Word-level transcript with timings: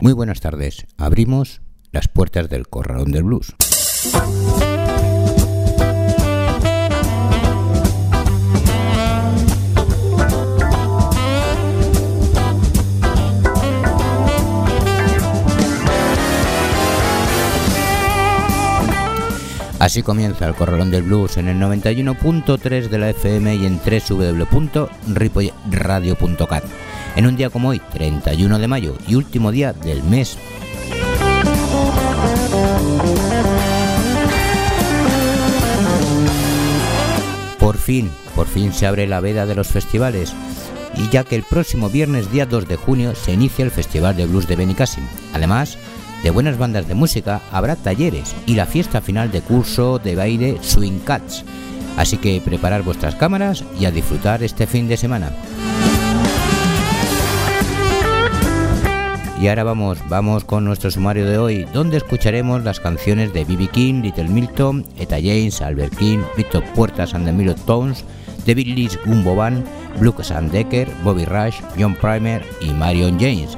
Muy 0.00 0.14
buenas 0.14 0.40
tardes. 0.40 0.86
Abrimos 0.96 1.60
las 1.92 2.08
puertas 2.08 2.48
del 2.48 2.68
Corralón 2.68 3.12
del 3.12 3.24
Blues. 3.24 3.54
Así 19.78 20.02
comienza 20.02 20.46
el 20.46 20.54
Corralón 20.54 20.90
del 20.90 21.02
Blues 21.02 21.36
en 21.38 21.48
el 21.48 21.58
91.3 21.58 22.88
de 22.88 22.98
la 22.98 23.10
FM 23.10 23.56
y 23.56 23.66
en 23.66 23.78
www.ripoyradio.cat. 23.80 26.64
En 27.16 27.26
un 27.26 27.36
día 27.36 27.50
como 27.50 27.70
hoy, 27.70 27.80
31 27.92 28.58
de 28.58 28.68
mayo 28.68 28.96
y 29.06 29.14
último 29.14 29.50
día 29.50 29.72
del 29.72 30.02
mes. 30.04 30.38
Por 37.58 37.76
fin, 37.76 38.10
por 38.34 38.46
fin 38.46 38.72
se 38.72 38.86
abre 38.86 39.06
la 39.06 39.20
veda 39.20 39.46
de 39.46 39.54
los 39.54 39.68
festivales 39.68 40.32
y 40.96 41.08
ya 41.08 41.24
que 41.24 41.36
el 41.36 41.42
próximo 41.42 41.88
viernes 41.88 42.30
día 42.32 42.46
2 42.46 42.68
de 42.68 42.76
junio 42.76 43.14
se 43.14 43.32
inicia 43.32 43.64
el 43.64 43.70
Festival 43.70 44.16
de 44.16 44.26
Blues 44.26 44.48
de 44.48 44.56
Benicassim. 44.56 45.04
Además, 45.34 45.78
de 46.22 46.30
buenas 46.30 46.58
bandas 46.58 46.86
de 46.88 46.94
música, 46.94 47.40
habrá 47.50 47.76
talleres 47.76 48.34
y 48.46 48.54
la 48.54 48.66
fiesta 48.66 49.00
final 49.00 49.30
de 49.30 49.40
curso 49.40 49.98
de 49.98 50.16
baile 50.16 50.58
Swing 50.62 51.00
Cats. 51.00 51.44
Así 51.96 52.16
que 52.18 52.40
preparar 52.40 52.82
vuestras 52.82 53.14
cámaras 53.14 53.64
y 53.78 53.84
a 53.84 53.90
disfrutar 53.90 54.42
este 54.42 54.66
fin 54.66 54.88
de 54.88 54.96
semana. 54.96 55.30
Y 59.40 59.48
ahora 59.48 59.64
vamos, 59.64 59.98
vamos 60.10 60.44
con 60.44 60.66
nuestro 60.66 60.90
sumario 60.90 61.24
de 61.24 61.38
hoy, 61.38 61.66
donde 61.72 61.96
escucharemos 61.96 62.62
las 62.62 62.78
canciones 62.78 63.32
de 63.32 63.46
B.B. 63.46 63.68
King, 63.68 64.02
Little 64.02 64.28
Milton, 64.28 64.84
Eta 64.98 65.16
James, 65.16 65.62
Albert 65.62 65.96
King, 65.96 66.18
Victor 66.36 66.62
Puertas 66.74 67.14
and 67.14 67.24
the 67.24 67.32
Milo 67.32 67.54
Tones, 67.54 68.04
David 68.44 68.66
Lee's 68.66 68.98
Gumbo 69.06 69.34
Band, 69.34 69.64
Lucas 69.98 70.30
and 70.30 70.52
Decker, 70.52 70.90
Bobby 71.02 71.24
Rush, 71.24 71.58
John 71.78 71.94
Primer 71.94 72.44
y 72.60 72.70
Marion 72.72 73.18
James. 73.18 73.56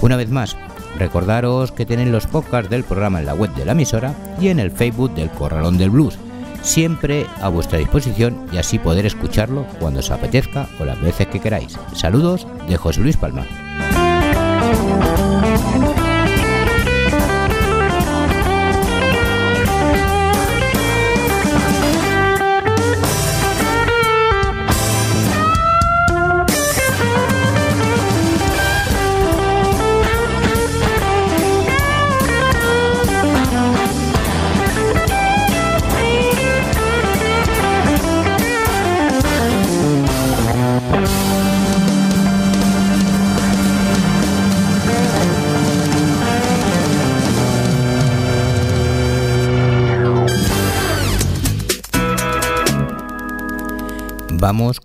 Una 0.00 0.16
vez 0.16 0.28
más, 0.28 0.56
recordaros 0.98 1.70
que 1.70 1.86
tenéis 1.86 2.08
los 2.08 2.26
podcasts 2.26 2.68
del 2.68 2.82
programa 2.82 3.20
en 3.20 3.26
la 3.26 3.34
web 3.34 3.54
de 3.54 3.64
la 3.64 3.72
emisora 3.72 4.16
y 4.40 4.48
en 4.48 4.58
el 4.58 4.72
Facebook 4.72 5.14
del 5.14 5.30
Corralón 5.30 5.78
del 5.78 5.90
Blues, 5.90 6.18
siempre 6.62 7.26
a 7.40 7.48
vuestra 7.48 7.78
disposición 7.78 8.48
y 8.52 8.56
así 8.56 8.80
poder 8.80 9.06
escucharlo 9.06 9.66
cuando 9.78 10.00
os 10.00 10.10
apetezca 10.10 10.66
o 10.80 10.84
las 10.84 11.00
veces 11.00 11.28
que 11.28 11.38
queráis. 11.38 11.78
Saludos 11.94 12.44
de 12.68 12.76
José 12.76 13.00
Luis 13.02 13.16
Palma. 13.16 13.46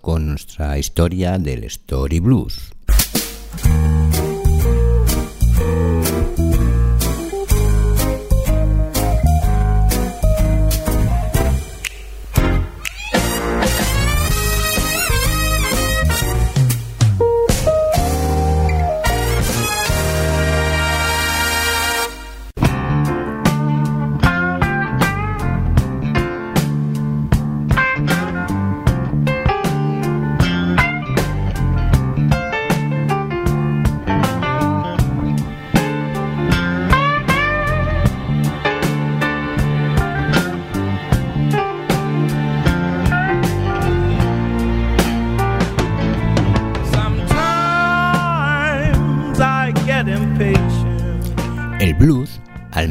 Con 0.00 0.28
nuestra 0.28 0.78
historia 0.78 1.38
del 1.38 1.64
Story 1.64 2.20
Blues. 2.20 2.77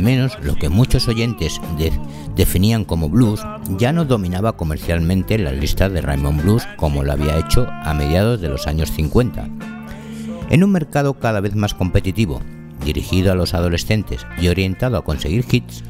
Menos 0.08 0.38
lo 0.42 0.56
que 0.56 0.70
muchos 0.70 1.10
oyentes 1.10 1.60
de- 1.78 1.92
definían 2.34 2.86
como 2.86 3.10
blues, 3.10 3.42
ya 3.78 3.92
no 3.92 4.06
dominaba 4.06 4.56
comercialmente 4.56 5.38
las 5.38 5.54
listas 5.54 5.92
de 5.92 6.00
Raymond 6.00 6.44
Blues 6.44 6.64
como 6.78 7.04
lo 7.04 7.12
había 7.12 7.38
hecho 7.38 7.68
a 7.70 7.94
mediados 7.94 8.40
de 8.40 8.48
los 8.48 8.68
años 8.68 8.90
50. 8.92 9.50
En 10.50 10.64
un 10.64 10.72
mercado 10.72 11.16
cada 11.16 11.42
vez 11.42 11.56
más 11.56 11.74
competitivo, 11.74 12.42
dirigido 12.86 13.34
a 13.34 13.36
los 13.36 13.54
adolescentes 13.54 14.26
y 14.42 14.48
orientado 14.48 14.96
a 14.96 15.04
conseguir 15.04 15.44
hits, 15.52 15.84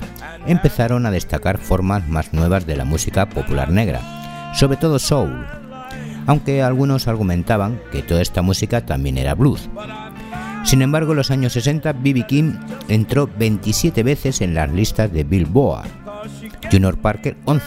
empezaron 0.47 1.05
a 1.05 1.11
destacar 1.11 1.59
formas 1.59 2.07
más 2.09 2.33
nuevas 2.33 2.65
de 2.65 2.75
la 2.75 2.85
música 2.85 3.29
popular 3.29 3.69
negra, 3.69 4.01
sobre 4.55 4.77
todo 4.77 4.97
soul, 4.97 5.45
aunque 6.25 6.63
algunos 6.63 7.07
argumentaban 7.07 7.79
que 7.91 8.01
toda 8.01 8.23
esta 8.23 8.41
música 8.41 8.83
también 8.83 9.19
era 9.19 9.35
blues. 9.35 9.69
Sin 10.67 10.81
embargo, 10.81 11.13
en 11.13 11.17
los 11.17 11.31
años 11.31 11.53
60, 11.53 11.93
B.B. 11.93 12.25
King 12.27 12.51
entró 12.89 13.29
27 13.39 14.03
veces 14.03 14.41
en 14.41 14.53
las 14.53 14.69
listas 14.69 15.09
de 15.13 15.23
Billboard, 15.23 15.87
Junior 16.69 16.97
Parker 16.97 17.37
11, 17.45 17.63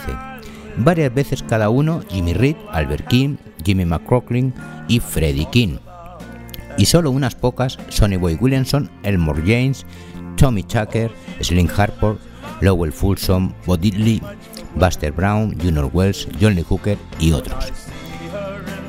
varias 0.77 1.11
veces 1.11 1.41
cada 1.41 1.71
uno 1.71 2.03
Jimmy 2.11 2.33
Reed, 2.33 2.57
Albert 2.71 3.07
King, 3.07 3.37
Jimmy 3.65 3.85
McCrocklin 3.85 4.53
y 4.87 4.99
Freddie 4.99 5.49
King, 5.51 5.77
y 6.77 6.85
solo 6.85 7.09
unas 7.09 7.33
pocas 7.33 7.79
Sonny 7.89 8.17
Boy 8.17 8.37
Williamson, 8.39 8.91
Elmore 9.01 9.41
James, 9.47 9.83
Tommy 10.35 10.61
Tucker, 10.61 11.09
Slim 11.39 11.69
Harper, 11.75 12.17
Lowell 12.61 12.91
Fulsom, 12.91 13.51
Bo 13.65 13.77
Diddley, 13.77 14.21
Buster 14.75 15.11
Brown, 15.11 15.57
Junior 15.59 15.89
Wells, 15.91 16.27
John 16.39 16.53
Lee 16.53 16.65
Hooker 16.69 16.99
y 17.19 17.31
otros. 17.31 17.90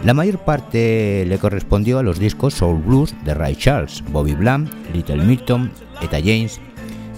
La 0.04 0.14
mayor 0.14 0.38
parte 0.38 1.24
le 1.28 1.38
correspondió 1.38 2.00
a 2.00 2.02
los 2.02 2.18
discos 2.18 2.54
Soul 2.54 2.82
Blues 2.82 3.14
de 3.24 3.34
Ray 3.34 3.54
Charles, 3.54 4.02
Bobby 4.10 4.34
Bland, 4.34 4.68
Little 4.92 5.22
Milton, 5.24 5.70
Etta 6.00 6.18
James, 6.18 6.60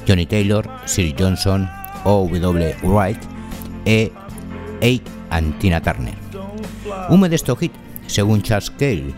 Johnny 0.07 0.27
Taylor, 0.27 0.69
Sir 0.85 1.15
Johnson, 1.19 1.67
O.W. 2.05 2.77
Wright 2.83 3.19
e 3.87 4.13
Ike 4.83 5.11
and 5.31 5.59
Tina 5.59 5.81
Turner. 5.81 6.15
Un 7.09 7.21
modesto 7.21 7.57
hit, 7.57 7.73
según 8.07 8.43
Charles 8.43 8.71
Cale, 8.71 9.15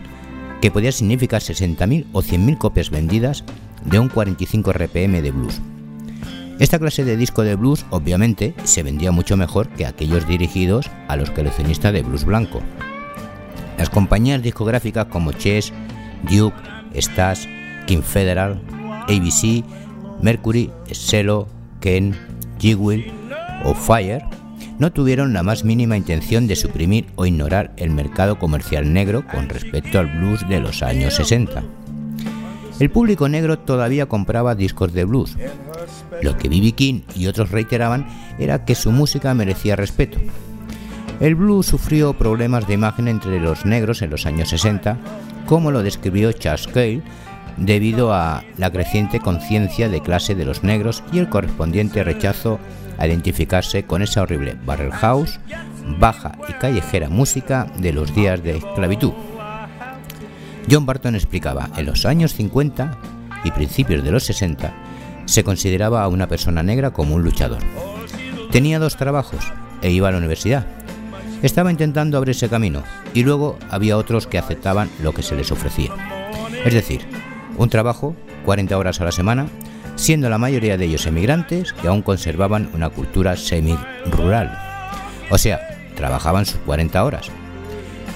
que 0.61 0.71
podía 0.71 0.93
significar 0.93 1.41
60.000 1.41 2.05
o 2.13 2.21
100.000 2.21 2.57
copias 2.57 2.89
vendidas 2.89 3.43
de 3.83 3.99
un 3.99 4.07
45 4.07 4.71
RPM 4.71 5.21
de 5.21 5.31
blues. 5.31 5.61
Esta 6.59 6.79
clase 6.79 7.03
de 7.03 7.17
disco 7.17 7.43
de 7.43 7.55
blues 7.55 7.85
obviamente 7.89 8.55
se 8.63 8.81
vendía 8.81 9.11
mucho 9.11 9.35
mejor 9.35 9.67
que 9.67 9.85
aquellos 9.85 10.25
dirigidos 10.25 10.89
a 11.09 11.17
los 11.17 11.29
coleccionistas 11.31 11.91
de 11.91 12.01
blues 12.01 12.23
blanco. 12.23 12.61
Las 13.77 13.89
compañías 13.89 14.41
discográficas 14.41 15.05
como 15.05 15.31
Chess, 15.31 15.71
Duke, 16.29 16.57
Stash, 16.95 17.45
King 17.85 18.01
Federal, 18.01 18.61
ABC 19.07 19.63
Mercury, 20.21 20.71
Selo, 20.91 21.47
Ken, 21.79 22.15
Jewel 22.59 23.11
o 23.63 23.73
Fire 23.73 24.23
no 24.79 24.91
tuvieron 24.91 25.33
la 25.33 25.43
más 25.43 25.63
mínima 25.63 25.97
intención 25.97 26.47
de 26.47 26.55
suprimir 26.55 27.07
o 27.15 27.25
ignorar 27.25 27.73
el 27.77 27.89
mercado 27.89 28.37
comercial 28.37 28.93
negro 28.93 29.25
con 29.25 29.49
respecto 29.49 29.99
al 29.99 30.07
blues 30.07 30.47
de 30.47 30.59
los 30.59 30.83
años 30.83 31.15
60. 31.15 31.63
El 32.79 32.91
público 32.91 33.27
negro 33.27 33.57
todavía 33.57 34.05
compraba 34.05 34.53
discos 34.53 34.93
de 34.93 35.05
blues. 35.05 35.35
Lo 36.21 36.37
que 36.37 36.47
B.B. 36.47 36.73
King 36.73 37.01
y 37.15 37.25
otros 37.25 37.49
reiteraban 37.49 38.07
era 38.37 38.65
que 38.65 38.75
su 38.75 38.91
música 38.91 39.33
merecía 39.33 39.75
respeto. 39.75 40.19
El 41.19 41.35
blues 41.35 41.65
sufrió 41.65 42.13
problemas 42.13 42.67
de 42.67 42.75
imagen 42.75 43.07
entre 43.07 43.39
los 43.39 43.65
negros 43.65 44.01
en 44.01 44.11
los 44.11 44.25
años 44.25 44.49
60, 44.49 44.97
como 45.47 45.71
lo 45.71 45.81
describió 45.81 46.31
Charles 46.31 46.67
Cale, 46.67 47.01
debido 47.57 48.13
a 48.13 48.43
la 48.57 48.71
creciente 48.71 49.19
conciencia 49.19 49.89
de 49.89 50.01
clase 50.01 50.35
de 50.35 50.45
los 50.45 50.63
negros 50.63 51.03
y 51.11 51.17
el 51.17 51.29
correspondiente 51.29 52.03
rechazo 52.03 52.59
a 52.99 53.07
identificarse 53.07 53.83
con 53.83 54.03
esa 54.03 54.21
horrible 54.21 54.57
barrel 54.63 54.91
house, 54.91 55.39
baja 55.99 56.37
y 56.47 56.53
callejera 56.53 57.09
música 57.09 57.67
de 57.79 57.93
los 57.93 58.13
días 58.13 58.43
de 58.43 58.57
esclavitud. 58.57 59.13
John 60.69 60.85
Barton 60.85 61.15
explicaba, 61.15 61.69
en 61.77 61.85
los 61.85 62.05
años 62.05 62.33
50 62.33 62.97
y 63.43 63.51
principios 63.51 64.03
de 64.03 64.11
los 64.11 64.23
60 64.23 64.73
se 65.25 65.43
consideraba 65.43 66.03
a 66.03 66.07
una 66.09 66.27
persona 66.27 66.61
negra 66.61 66.91
como 66.91 67.15
un 67.15 67.23
luchador. 67.23 67.59
Tenía 68.51 68.77
dos 68.77 68.97
trabajos 68.97 69.51
e 69.81 69.91
iba 69.91 70.09
a 70.09 70.11
la 70.11 70.17
universidad. 70.17 70.65
Estaba 71.41 71.71
intentando 71.71 72.17
abrirse 72.17 72.49
camino 72.49 72.83
y 73.13 73.23
luego 73.23 73.57
había 73.69 73.97
otros 73.97 74.27
que 74.27 74.37
aceptaban 74.37 74.89
lo 75.01 75.13
que 75.13 75.23
se 75.23 75.35
les 75.35 75.51
ofrecía. 75.51 75.91
Es 76.65 76.73
decir, 76.73 77.01
un 77.57 77.69
trabajo, 77.69 78.15
40 78.45 78.77
horas 78.77 79.01
a 79.01 79.05
la 79.05 79.11
semana, 79.11 79.47
siendo 79.95 80.29
la 80.29 80.37
mayoría 80.37 80.77
de 80.77 80.85
ellos 80.85 81.05
emigrantes 81.05 81.73
que 81.73 81.87
aún 81.87 82.01
conservaban 82.01 82.69
una 82.73 82.89
cultura 82.89 83.35
semi-rural. 83.37 84.57
O 85.29 85.37
sea, 85.37 85.59
trabajaban 85.95 86.45
sus 86.45 86.59
40 86.59 87.03
horas, 87.03 87.31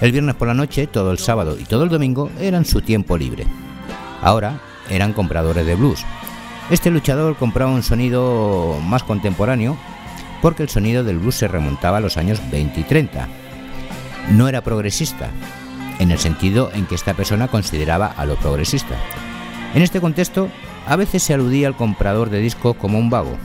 el 0.02 0.12
viernes 0.12 0.34
por 0.34 0.48
la 0.48 0.56
noche, 0.56 0.88
todo 0.88 1.12
el 1.12 1.20
sábado 1.20 1.58
y 1.60 1.64
todo 1.64 1.84
el 1.84 1.90
domingo 1.90 2.32
eran 2.40 2.66
su 2.66 2.82
tiempo 2.82 3.18
libre. 3.18 3.46
Ahora 4.24 4.60
eran 4.90 5.14
compradores 5.14 5.64
de 5.64 5.76
blues. 5.76 6.04
Este 6.72 6.90
luchador 6.90 7.36
compraba 7.38 7.72
un 7.72 7.84
sonido 7.84 8.80
más 8.84 9.04
contemporáneo 9.04 9.78
porque 10.42 10.64
el 10.64 10.70
sonido 10.70 11.04
del 11.04 11.20
blues 11.20 11.36
se 11.36 11.48
remontaba 11.48 11.98
a 11.98 12.02
los 12.02 12.18
años 12.18 12.42
20 12.52 12.80
y 12.80 12.84
30. 12.84 13.28
No 14.32 14.48
era 14.48 14.62
progresista, 14.62 15.30
en 16.00 16.12
el 16.12 16.18
sentido 16.18 16.72
en 16.74 16.86
que 16.86 16.96
esta 16.96 17.14
persona 17.14 17.48
consideraba 17.48 18.08
a 18.08 18.26
lo 18.26 18.36
progresista. 18.36 18.96
En 19.74 19.82
este 19.82 20.02
contexto, 20.02 20.50
a 20.88 20.96
veces 20.96 21.24
se 21.24 21.34
aludía 21.34 21.68
al 21.68 21.76
comprador 21.76 22.30
de 22.30 22.40
discos 22.40 22.76
como 22.76 22.98
un 22.98 23.10
vago. 23.10 23.38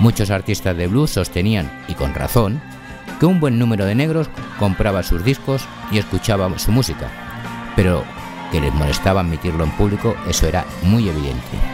Muchos 0.00 0.30
artistas 0.30 0.76
de 0.76 0.86
blues 0.86 1.10
sostenían, 1.10 1.70
y 1.88 1.94
con 1.94 2.14
razón, 2.14 2.60
que 3.18 3.26
un 3.26 3.40
buen 3.40 3.58
número 3.58 3.84
de 3.84 3.94
negros 3.94 4.28
compraba 4.58 5.02
sus 5.02 5.24
discos 5.24 5.66
y 5.90 5.98
escuchaba 5.98 6.58
su 6.58 6.72
música, 6.72 7.08
pero 7.76 8.04
que 8.50 8.60
les 8.60 8.72
molestaba 8.72 9.20
admitirlo 9.20 9.64
en 9.64 9.70
público, 9.72 10.14
eso 10.28 10.46
era 10.46 10.64
muy 10.82 11.08
evidente. 11.08 11.73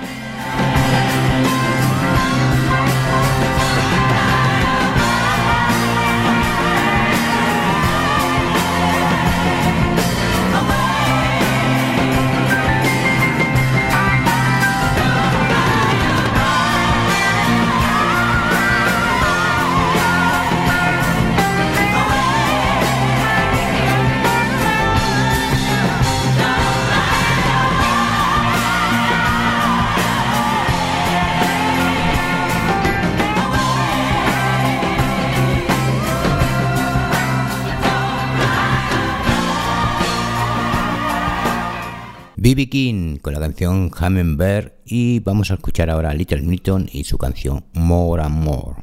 B.B. 42.70 42.78
King 42.78 43.16
con 43.18 43.34
la 43.34 43.40
canción 43.40 43.90
Hummingbird 43.90 44.72
y 44.86 45.18
vamos 45.20 45.50
a 45.50 45.54
escuchar 45.54 45.90
ahora 45.90 46.10
a 46.10 46.14
Little 46.14 46.42
Milton 46.42 46.88
y 46.90 47.04
su 47.04 47.18
canción 47.18 47.64
More 47.74 48.22
and 48.22 48.44
More. 48.44 48.76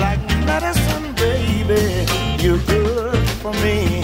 Like 0.00 0.20
medicine, 0.44 1.14
baby, 1.14 2.04
you're 2.42 2.58
good 2.66 3.16
for 3.40 3.52
me. 3.62 4.02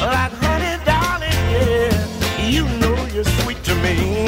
Like 0.00 0.32
honey, 0.42 0.78
darling, 0.84 1.30
yeah, 1.52 2.50
you 2.50 2.64
know 2.78 2.96
you're 3.14 3.24
sweet 3.24 3.62
to 3.64 3.74
me. 3.76 4.19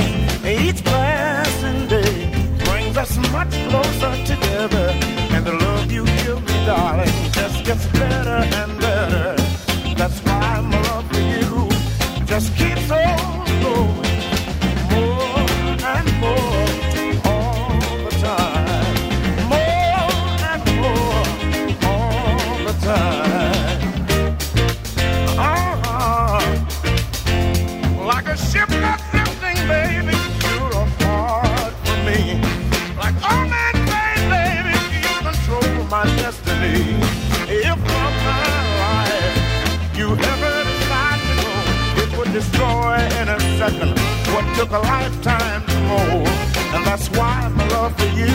In 43.71 43.91
what 44.33 44.45
took 44.57 44.71
a 44.71 44.79
lifetime 44.79 45.63
to 45.67 45.79
mold. 45.91 46.29
And 46.75 46.85
that's 46.85 47.09
why 47.11 47.49
my 47.55 47.67
love 47.69 47.97
for 47.97 48.11
you 48.21 48.35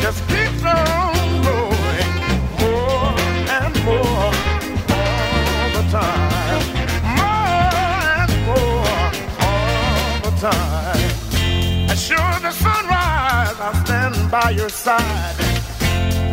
just 0.00 0.20
keeps 0.28 0.62
on 0.64 1.42
growing 1.44 2.14
more 2.62 3.12
and 3.58 3.74
more 3.84 4.32
all 4.96 5.68
the 5.78 5.84
time. 5.90 6.62
More 7.18 7.72
and 8.22 8.32
more 8.48 9.04
all 9.44 10.20
the 10.26 10.34
time. 10.40 11.90
As 11.90 12.00
sure 12.00 12.34
the 12.40 12.52
sunrise, 12.52 13.58
I'll 13.60 13.84
stand 13.84 14.30
by 14.30 14.50
your 14.50 14.70
side. 14.70 15.36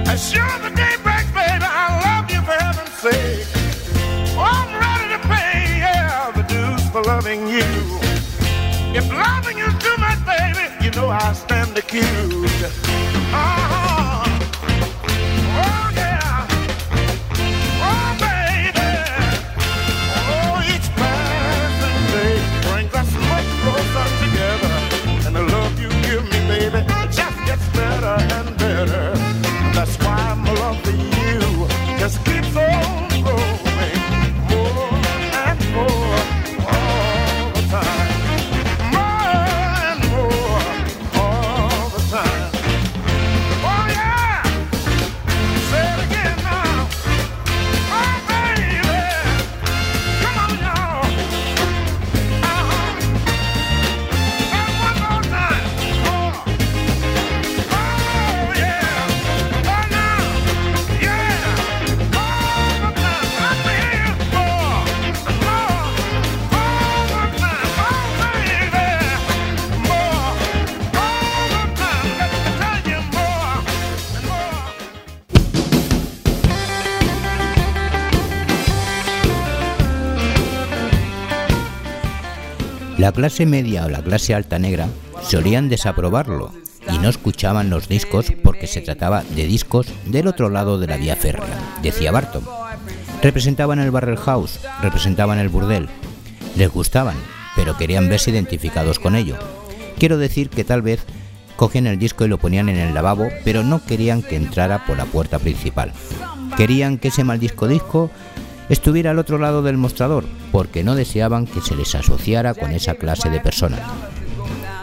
As 0.07 0.31
sure 0.31 0.57
the 0.63 0.73
day 0.75 0.95
say, 3.11 3.45
oh, 4.35 4.41
I'm 4.41 4.71
ready 4.81 5.13
to 5.13 5.27
pay, 5.27 5.77
yeah, 5.77 6.31
the 6.31 6.41
dues 6.43 6.89
for 6.89 7.03
loving 7.03 7.47
you. 7.47 8.04
If 8.97 9.11
loving 9.11 9.57
you 9.57 9.67
too 9.79 9.97
much, 9.97 10.25
baby, 10.25 10.73
you 10.81 10.89
know 10.91 11.09
I 11.09 11.33
stand 11.33 11.77
accused. 11.77 12.63
Uh-huh. 12.63 13.64
La 82.97 83.11
clase 83.11 83.45
media 83.45 83.85
o 83.85 83.89
la 83.89 84.01
clase 84.01 84.33
alta 84.33 84.57
negra 84.57 84.87
solían 85.21 85.67
desaprobarlo 85.67 86.53
y 86.89 86.97
no 86.97 87.09
escuchaban 87.09 87.69
los 87.69 87.89
discos 87.89 88.27
porque 88.41 88.67
se 88.67 88.79
trataba 88.79 89.23
de 89.35 89.45
discos 89.45 89.87
del 90.05 90.27
otro 90.27 90.49
lado 90.49 90.79
de 90.79 90.87
la 90.87 90.95
vía 90.95 91.17
férrea, 91.17 91.77
decía 91.81 92.13
Barton. 92.13 92.45
Representaban 93.21 93.79
el 93.79 93.91
barrel 93.91 94.17
house, 94.17 94.61
representaban 94.81 95.39
el 95.39 95.49
burdel. 95.49 95.89
Les 96.55 96.71
gustaban, 96.71 97.17
pero 97.55 97.75
querían 97.75 98.07
verse 98.07 98.31
identificados 98.31 98.97
con 98.99 99.15
ello. 99.15 99.37
Quiero 99.99 100.17
decir 100.17 100.49
que 100.49 100.63
tal 100.63 100.81
vez 100.81 101.01
cogían 101.57 101.87
el 101.87 101.99
disco 101.99 102.23
y 102.23 102.29
lo 102.29 102.37
ponían 102.37 102.69
en 102.69 102.77
el 102.77 102.93
lavabo, 102.93 103.27
pero 103.43 103.61
no 103.61 103.83
querían 103.83 104.21
que 104.21 104.37
entrara 104.37 104.85
por 104.85 104.95
la 104.95 105.05
puerta 105.05 105.37
principal. 105.39 105.91
Querían 106.55 106.97
que 106.97 107.09
ese 107.09 107.25
mal 107.25 107.39
disco 107.39 107.67
disco 107.67 108.09
estuviera 108.69 109.11
al 109.11 109.19
otro 109.19 109.37
lado 109.37 109.61
del 109.61 109.77
mostrador, 109.77 110.25
porque 110.51 110.83
no 110.83 110.95
deseaban 110.95 111.45
que 111.45 111.61
se 111.61 111.75
les 111.75 111.93
asociara 111.95 112.53
con 112.53 112.71
esa 112.71 112.95
clase 112.95 113.29
de 113.29 113.39
personas. 113.39 113.81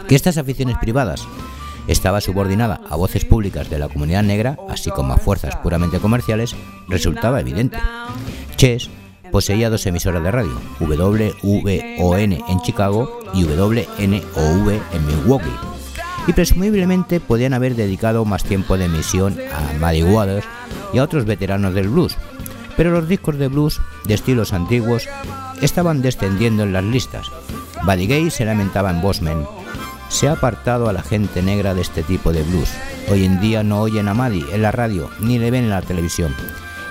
Que 0.07 0.15
estas 0.15 0.37
aficiones 0.37 0.77
privadas 0.79 1.27
estaba 1.87 2.21
subordinada 2.21 2.81
a 2.89 2.95
voces 2.95 3.25
públicas 3.25 3.69
de 3.69 3.79
la 3.79 3.89
comunidad 3.89 4.23
negra, 4.23 4.57
así 4.69 4.89
como 4.89 5.13
a 5.13 5.17
fuerzas 5.17 5.55
puramente 5.57 5.99
comerciales, 5.99 6.55
resultaba 6.87 7.39
evidente. 7.39 7.77
Chess 8.55 8.89
poseía 9.31 9.69
dos 9.69 9.85
emisoras 9.85 10.23
de 10.23 10.31
radio, 10.31 10.61
WVON 10.79 12.31
en 12.33 12.61
Chicago 12.61 13.19
y 13.33 13.43
WNOV 13.43 13.87
en 13.97 15.07
Milwaukee, 15.07 15.49
y 16.27 16.33
presumiblemente 16.33 17.19
podían 17.19 17.53
haber 17.53 17.75
dedicado 17.75 18.25
más 18.25 18.43
tiempo 18.43 18.77
de 18.77 18.85
emisión 18.85 19.35
a 19.51 19.79
Muddy 19.79 20.03
Waters 20.03 20.45
y 20.93 20.99
a 20.99 21.03
otros 21.03 21.25
veteranos 21.25 21.73
del 21.73 21.89
blues, 21.89 22.15
pero 22.77 22.91
los 22.91 23.07
discos 23.07 23.37
de 23.37 23.47
blues 23.47 23.81
de 24.05 24.13
estilos 24.13 24.53
antiguos 24.53 25.07
estaban 25.61 26.01
descendiendo 26.01 26.63
en 26.63 26.73
las 26.73 26.83
listas. 26.83 27.27
Buddy 27.83 28.07
Gay 28.07 28.31
se 28.31 28.45
lamentaba 28.45 28.91
en 28.91 29.01
Bosman, 29.01 29.45
se 30.13 30.27
ha 30.27 30.33
apartado 30.33 30.87
a 30.87 30.93
la 30.93 31.01
gente 31.01 31.41
negra 31.41 31.73
de 31.73 31.81
este 31.81 32.03
tipo 32.03 32.31
de 32.31 32.43
blues. 32.43 32.69
Hoy 33.09 33.25
en 33.25 33.41
día 33.41 33.63
no 33.63 33.81
oyen 33.81 34.07
a 34.07 34.13
Maddie 34.13 34.45
en 34.53 34.61
la 34.61 34.71
radio 34.71 35.09
ni 35.19 35.39
le 35.39 35.49
ven 35.49 35.63
en 35.63 35.69
la 35.71 35.81
televisión. 35.81 36.35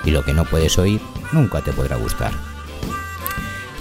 Y 0.04 0.10
lo 0.10 0.24
que 0.24 0.34
no 0.34 0.44
puedes 0.44 0.76
oír 0.76 1.00
nunca 1.30 1.60
te 1.60 1.72
podrá 1.72 1.96
gustar. 1.96 2.32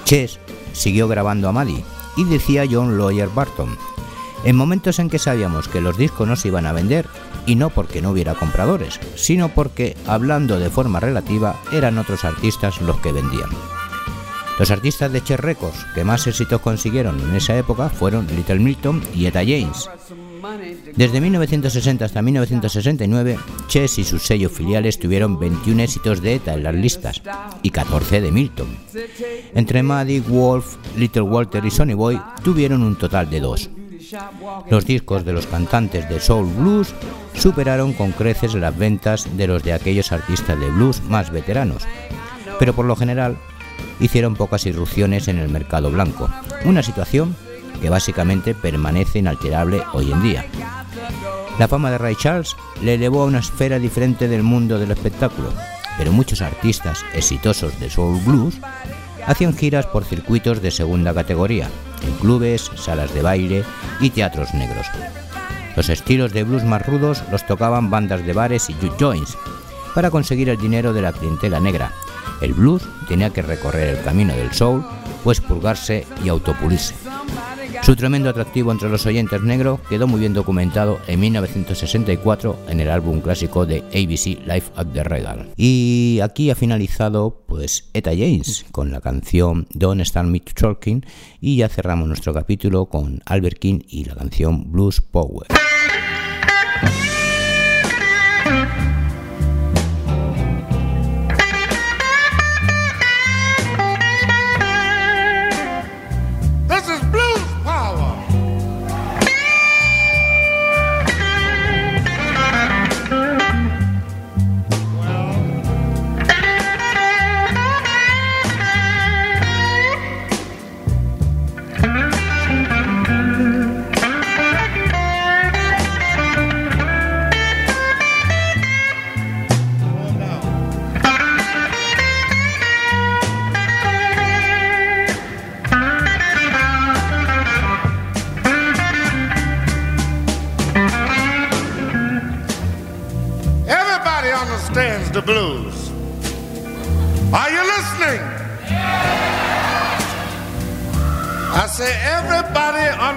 Chess 0.05 0.39
siguió 0.73 1.07
grabando 1.07 1.49
a 1.49 1.51
Maddie 1.51 1.83
y 2.17 2.23
decía 2.25 2.65
John 2.69 2.97
Lawyer 2.97 3.29
Barton. 3.29 3.75
En 4.43 4.55
momentos 4.55 4.99
en 4.99 5.09
que 5.09 5.19
sabíamos 5.19 5.67
que 5.67 5.81
los 5.81 5.97
discos 5.97 6.27
no 6.27 6.35
se 6.35 6.49
iban 6.49 6.65
a 6.65 6.71
vender, 6.71 7.07
y 7.45 7.55
no 7.55 7.69
porque 7.69 8.01
no 8.01 8.11
hubiera 8.11 8.35
compradores, 8.35 8.99
sino 9.15 9.49
porque, 9.49 9.95
hablando 10.07 10.59
de 10.59 10.69
forma 10.69 10.99
relativa, 10.99 11.59
eran 11.71 11.97
otros 11.97 12.25
artistas 12.25 12.81
los 12.81 12.99
que 12.99 13.11
vendían. 13.11 13.49
Los 14.59 14.69
artistas 14.69 15.11
de 15.11 15.23
Chess 15.23 15.39
Records 15.39 15.85
que 15.95 16.03
más 16.03 16.27
éxitos 16.27 16.61
consiguieron 16.61 17.19
en 17.19 17.35
esa 17.35 17.57
época 17.57 17.89
fueron 17.89 18.27
Little 18.27 18.59
Milton 18.59 19.01
y 19.15 19.25
Etta 19.25 19.39
James. 19.39 19.89
Desde 20.95 21.21
1960 21.21 22.05
hasta 22.05 22.21
1969, 22.21 23.39
Chess 23.67 23.99
y 23.99 24.03
sus 24.03 24.21
sellos 24.21 24.51
filiales 24.51 24.99
tuvieron 24.99 25.39
21 25.39 25.81
éxitos 25.81 26.21
de 26.21 26.35
Etta 26.35 26.53
en 26.53 26.63
las 26.63 26.75
listas 26.75 27.21
y 27.63 27.69
14 27.69 28.21
de 28.21 28.31
Milton. 28.31 28.67
Entre 29.55 29.81
Maddie, 29.81 30.21
Wolf, 30.21 30.75
Little 30.95 31.23
Walter 31.23 31.65
y 31.65 31.71
Sonny 31.71 31.93
Boy 31.93 32.21
tuvieron 32.43 32.83
un 32.83 32.95
total 32.95 33.29
de 33.29 33.39
dos. 33.39 33.69
Los 34.69 34.85
discos 34.85 35.23
de 35.25 35.33
los 35.33 35.47
cantantes 35.47 36.09
de 36.09 36.19
soul 36.19 36.45
blues 36.45 36.93
superaron 37.33 37.93
con 37.93 38.11
creces 38.11 38.53
las 38.55 38.77
ventas 38.77 39.37
de 39.37 39.47
los 39.47 39.63
de 39.63 39.73
aquellos 39.73 40.11
artistas 40.11 40.59
de 40.59 40.69
blues 40.69 41.01
más 41.03 41.31
veteranos, 41.31 41.83
pero 42.59 42.73
por 42.73 42.85
lo 42.85 42.95
general 42.95 43.37
hicieron 43.99 44.35
pocas 44.35 44.65
irrupciones 44.65 45.27
en 45.27 45.37
el 45.37 45.49
mercado 45.49 45.91
blanco, 45.91 46.29
una 46.65 46.83
situación 46.83 47.35
que 47.81 47.89
básicamente 47.89 48.53
permanece 48.53 49.19
inalterable 49.19 49.83
hoy 49.93 50.11
en 50.11 50.21
día. 50.21 50.45
La 51.59 51.67
fama 51.67 51.91
de 51.91 51.97
Ray 51.97 52.15
Charles 52.15 52.55
le 52.81 52.95
elevó 52.95 53.23
a 53.23 53.25
una 53.25 53.39
esfera 53.39 53.79
diferente 53.79 54.27
del 54.27 54.43
mundo 54.43 54.77
del 54.79 54.91
espectáculo, 54.91 55.53
pero 55.97 56.11
muchos 56.11 56.41
artistas 56.41 57.05
exitosos 57.13 57.79
de 57.79 57.89
soul 57.89 58.19
blues 58.25 58.59
hacían 59.25 59.55
giras 59.55 59.85
por 59.85 60.03
circuitos 60.03 60.61
de 60.61 60.71
segunda 60.71 61.13
categoría, 61.13 61.69
en 62.01 62.13
clubes, 62.15 62.71
salas 62.75 63.13
de 63.13 63.21
baile 63.21 63.63
y 63.99 64.09
teatros 64.09 64.53
negros. 64.53 64.87
Los 65.75 65.89
estilos 65.89 66.33
de 66.33 66.43
blues 66.43 66.63
más 66.63 66.85
rudos 66.85 67.23
los 67.31 67.45
tocaban 67.45 67.89
bandas 67.89 68.25
de 68.25 68.33
bares 68.33 68.69
y 68.69 68.73
juke 68.73 68.97
joints 68.99 69.37
para 69.95 70.11
conseguir 70.11 70.49
el 70.49 70.57
dinero 70.57 70.93
de 70.93 71.01
la 71.01 71.13
clientela 71.13 71.59
negra, 71.59 71.91
el 72.41 72.53
blues 72.53 72.83
tenía 73.07 73.29
que 73.29 73.41
recorrer 73.41 73.97
el 73.97 74.03
camino 74.03 74.33
del 74.33 74.51
soul, 74.51 74.83
pues 75.23 75.39
purgarse 75.39 76.07
y 76.23 76.29
autopulirse. 76.29 76.95
Su 77.83 77.95
tremendo 77.95 78.29
atractivo 78.29 78.71
entre 78.71 78.89
los 78.89 79.05
oyentes 79.05 79.41
negros 79.41 79.79
quedó 79.89 80.07
muy 80.07 80.19
bien 80.19 80.33
documentado 80.33 80.99
en 81.07 81.19
1964 81.19 82.57
en 82.69 82.79
el 82.79 82.89
álbum 82.89 83.21
clásico 83.21 83.65
de 83.65 83.79
ABC 83.89 84.45
Life 84.45 84.71
at 84.75 84.87
the 84.93 85.03
Regal. 85.03 85.49
Y 85.57 86.19
aquí 86.23 86.51
ha 86.51 86.55
finalizado 86.55 87.43
pues 87.47 87.89
Etta 87.93 88.11
James 88.11 88.65
con 88.71 88.91
la 88.91 89.01
canción 89.01 89.67
Don't 89.71 90.01
Start 90.01 90.27
Me 90.27 90.39
Talking 90.39 91.05
y 91.39 91.57
ya 91.57 91.69
cerramos 91.69 92.07
nuestro 92.07 92.33
capítulo 92.33 92.85
con 92.85 93.21
Albert 93.25 93.59
King 93.59 93.79
y 93.87 94.05
la 94.05 94.15
canción 94.15 94.71
Blues 94.71 95.01
Power. 95.01 95.47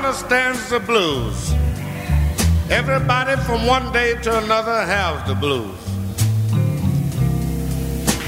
Understands 0.04 0.68
the 0.70 0.80
blues. 0.80 1.52
Everybody 2.70 3.36
from 3.42 3.66
one 3.66 3.92
day 3.92 4.14
to 4.22 4.38
another 4.38 4.84
has 4.84 5.26
the 5.28 5.34
blues. 5.34 5.78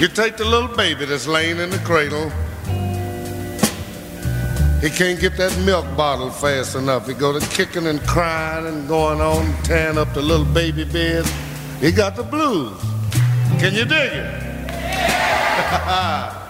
You 0.00 0.08
take 0.08 0.36
the 0.36 0.44
little 0.44 0.74
baby 0.76 1.06
that's 1.06 1.26
laying 1.26 1.58
in 1.58 1.70
the 1.70 1.78
cradle. 1.78 2.30
He 4.80 4.90
can't 4.90 5.18
get 5.18 5.36
that 5.38 5.58
milk 5.64 5.86
bottle 5.96 6.30
fast 6.30 6.76
enough. 6.76 7.06
He 7.06 7.14
go 7.14 7.38
to 7.38 7.46
kicking 7.48 7.86
and 7.86 8.00
crying 8.02 8.66
and 8.66 8.86
going 8.86 9.20
on, 9.20 9.54
tearing 9.62 9.96
up 9.96 10.12
the 10.12 10.22
little 10.22 10.44
baby 10.44 10.84
bed. 10.84 11.24
He 11.80 11.90
got 11.92 12.16
the 12.16 12.22
blues. 12.22 12.78
Can 13.58 13.74
you 13.74 13.84
dig 13.84 14.12
it? 14.12 14.42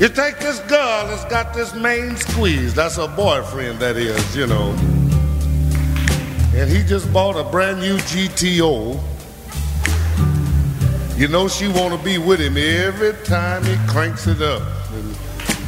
You 0.00 0.08
take 0.08 0.38
this 0.38 0.60
girl 0.60 1.08
that's 1.08 1.26
got 1.26 1.52
this 1.52 1.74
main 1.74 2.16
squeeze, 2.16 2.72
that's 2.72 2.96
her 2.96 3.06
boyfriend, 3.06 3.80
that 3.80 3.98
is, 3.98 4.34
you 4.34 4.46
know. 4.46 4.70
And 6.54 6.70
he 6.70 6.82
just 6.82 7.12
bought 7.12 7.36
a 7.36 7.44
brand 7.44 7.80
new 7.80 7.98
GTO. 7.98 8.98
You 11.18 11.28
know 11.28 11.48
she 11.48 11.68
want 11.68 11.92
to 11.92 12.02
be 12.02 12.16
with 12.16 12.40
him 12.40 12.56
every 12.56 13.12
time 13.26 13.62
he 13.62 13.76
cranks 13.88 14.26
it 14.26 14.40
up 14.40 14.62
and 14.94 15.18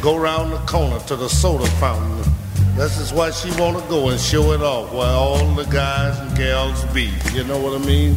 go 0.00 0.16
around 0.16 0.52
the 0.52 0.56
corner 0.60 0.98
to 1.00 1.14
the 1.14 1.28
soda 1.28 1.66
fountain. 1.72 2.32
This 2.74 2.98
is 2.98 3.12
why 3.12 3.32
she 3.32 3.50
want 3.60 3.82
to 3.82 3.86
go 3.90 4.08
and 4.08 4.18
show 4.18 4.52
it 4.52 4.62
off 4.62 4.94
where 4.94 5.08
all 5.08 5.44
the 5.54 5.64
guys 5.64 6.18
and 6.20 6.34
gals 6.38 6.82
be. 6.94 7.12
You 7.34 7.44
know 7.44 7.58
what 7.58 7.78
I 7.78 7.84
mean? 7.84 8.16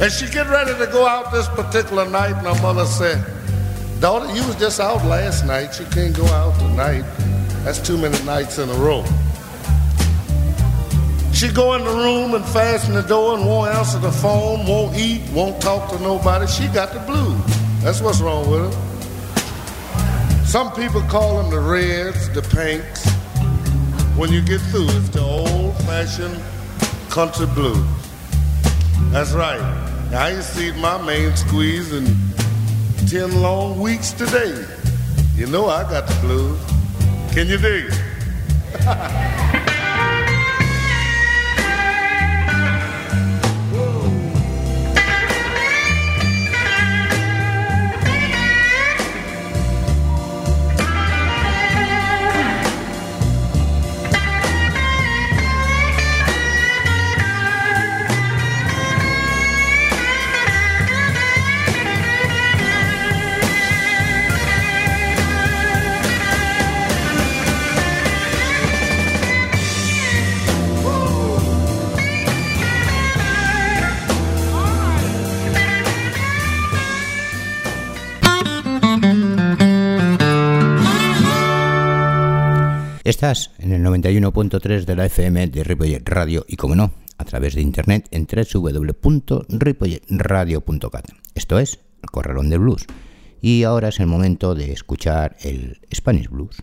And 0.00 0.12
she 0.12 0.30
get 0.32 0.48
ready 0.48 0.78
to 0.78 0.86
go 0.92 1.04
out 1.04 1.32
this 1.32 1.48
particular 1.48 2.08
night, 2.08 2.36
and 2.36 2.46
her 2.46 2.62
mother 2.62 2.86
said, 2.86 3.37
Daughter, 4.00 4.26
you 4.32 4.46
was 4.46 4.54
just 4.56 4.78
out 4.78 5.04
last 5.06 5.44
night. 5.44 5.80
You 5.80 5.86
can't 5.86 6.16
go 6.16 6.24
out 6.26 6.56
tonight. 6.60 7.02
That's 7.64 7.80
too 7.80 7.98
many 7.98 8.16
nights 8.24 8.58
in 8.58 8.68
a 8.68 8.74
row. 8.74 9.04
She 11.32 11.48
go 11.48 11.74
in 11.74 11.84
the 11.84 11.90
room 11.90 12.34
and 12.34 12.44
fasten 12.44 12.94
the 12.94 13.02
door 13.02 13.36
and 13.36 13.44
won't 13.44 13.74
answer 13.74 13.98
the 13.98 14.12
phone, 14.12 14.66
won't 14.66 14.96
eat, 14.96 15.28
won't 15.32 15.60
talk 15.60 15.90
to 15.90 15.98
nobody. 15.98 16.46
She 16.46 16.68
got 16.68 16.92
the 16.92 17.00
blues. 17.00 17.40
That's 17.82 18.00
what's 18.00 18.20
wrong 18.20 18.48
with 18.48 18.72
her. 18.72 20.44
Some 20.46 20.72
people 20.74 21.02
call 21.02 21.42
them 21.42 21.50
the 21.50 21.60
reds, 21.60 22.28
the 22.30 22.42
pinks. 22.42 23.04
When 24.16 24.32
you 24.32 24.42
get 24.42 24.60
through, 24.70 24.88
it's 24.90 25.08
the 25.08 25.22
old-fashioned 25.22 26.40
country 27.10 27.46
blues. 27.46 27.84
That's 29.10 29.32
right. 29.32 29.60
I 30.12 30.30
ain't 30.30 30.44
seen 30.44 30.78
my 30.80 31.02
main 31.02 31.34
squeeze 31.36 31.92
in 31.92 32.06
ten 33.08 33.40
long 33.40 33.80
weeks 33.80 34.12
today. 34.12 34.66
You 35.34 35.46
know 35.46 35.66
I 35.66 35.82
got 35.84 36.06
the 36.06 36.14
blues. 36.20 36.60
Can 37.32 37.46
you 37.48 37.56
dig 37.56 37.86
it? 37.86 39.44
Estás 83.08 83.50
en 83.58 83.72
el 83.72 83.82
91.3 83.82 84.84
de 84.84 84.94
la 84.94 85.06
FM 85.06 85.46
de 85.46 85.64
Ripollet 85.64 86.06
Radio 86.06 86.44
y, 86.46 86.56
como 86.56 86.74
no, 86.74 86.92
a 87.16 87.24
través 87.24 87.54
de 87.54 87.62
internet 87.62 88.06
en 88.10 88.26
www.ripolletradio.cat. 88.26 91.08
Esto 91.34 91.58
es 91.58 91.80
el 92.02 92.10
Corralón 92.10 92.50
Blues. 92.50 92.84
Y 93.40 93.62
ahora 93.62 93.88
es 93.88 93.98
el 94.00 94.08
momento 94.08 94.54
de 94.54 94.72
escuchar 94.72 95.38
el 95.40 95.80
Spanish 95.90 96.28
Blues. 96.28 96.56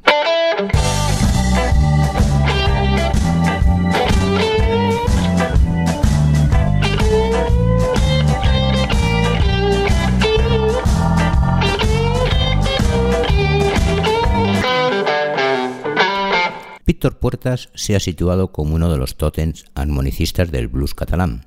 Víctor 16.95 17.19
Puertas 17.19 17.67
se 17.73 17.93
ha 17.97 17.99
situado 17.99 18.53
como 18.53 18.73
uno 18.73 18.89
de 18.89 18.97
los 18.97 19.17
tótems 19.17 19.65
armonicistas 19.75 20.49
del 20.49 20.69
blues 20.69 20.95
catalán, 20.95 21.45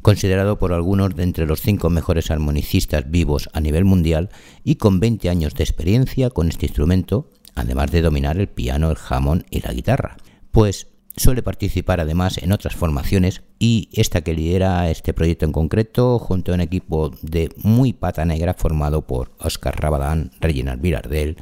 considerado 0.00 0.58
por 0.58 0.72
algunos 0.72 1.14
de 1.14 1.24
entre 1.24 1.44
los 1.44 1.60
cinco 1.60 1.90
mejores 1.90 2.30
armonicistas 2.30 3.10
vivos 3.10 3.50
a 3.52 3.60
nivel 3.60 3.84
mundial 3.84 4.30
y 4.64 4.76
con 4.76 4.98
20 4.98 5.28
años 5.28 5.52
de 5.52 5.62
experiencia 5.62 6.30
con 6.30 6.48
este 6.48 6.64
instrumento, 6.64 7.30
además 7.54 7.90
de 7.90 8.00
dominar 8.00 8.38
el 8.38 8.48
piano, 8.48 8.90
el 8.90 8.96
jamón 8.96 9.44
y 9.50 9.60
la 9.60 9.74
guitarra. 9.74 10.16
Pues 10.52 10.86
suele 11.18 11.42
participar 11.42 12.00
además 12.00 12.38
en 12.38 12.52
otras 12.52 12.74
formaciones 12.74 13.42
y 13.58 13.90
esta 13.92 14.22
que 14.22 14.32
lidera 14.32 14.88
este 14.88 15.12
proyecto 15.12 15.44
en 15.44 15.52
concreto 15.52 16.18
junto 16.18 16.50
a 16.50 16.54
un 16.54 16.62
equipo 16.62 17.10
de 17.20 17.50
muy 17.58 17.92
pata 17.92 18.24
negra 18.24 18.54
formado 18.54 19.06
por 19.06 19.32
Oscar 19.38 19.78
Rabadán, 19.78 20.30
Reginald 20.40 20.80
Virardel, 20.80 21.36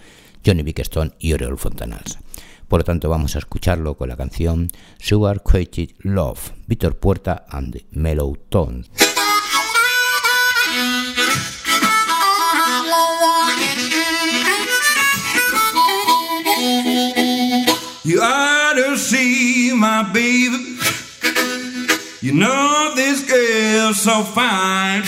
Johnny 0.44 0.64
Bickstone 0.64 1.12
y 1.20 1.32
Oriol 1.32 1.58
Fontanals. 1.58 2.18
Por 2.68 2.80
lo 2.80 2.84
tanto, 2.84 3.08
vamos 3.08 3.36
a 3.36 3.38
escucharlo 3.38 3.96
con 3.96 4.08
la 4.08 4.16
canción 4.16 4.70
Sugar 4.98 5.42
Quated 5.42 5.90
Love, 6.00 6.52
Víctor 6.66 6.96
Puerta 6.96 7.46
and 7.50 7.72
the 7.72 7.86
Mellow 7.92 8.36
Tones. 8.48 8.90
You 18.04 18.20
ought 18.22 18.74
to 18.74 18.96
see 18.96 19.72
my 19.74 20.02
baby. 20.12 20.78
You 22.22 22.32
know 22.32 22.92
this 22.94 23.22
girl's 23.28 24.00
so 24.00 24.22
fine. 24.22 25.02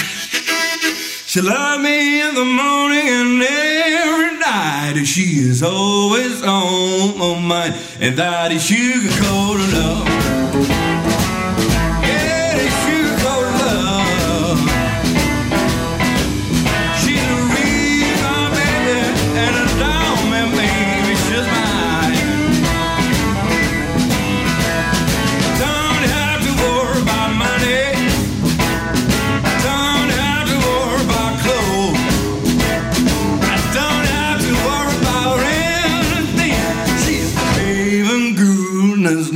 She 1.28 1.42
loved 1.42 1.82
me 1.82 2.22
in 2.26 2.34
the 2.34 2.44
morning 2.46 3.06
and 3.06 3.42
every 3.42 4.38
night. 4.38 5.04
She 5.04 5.40
is 5.46 5.62
always 5.62 6.42
on 6.42 7.18
my 7.18 7.38
mind, 7.38 7.74
and 8.00 8.16
that 8.16 8.50
is 8.50 8.64
sugar 8.64 9.10
coated 9.20 9.74
love. 9.74 10.87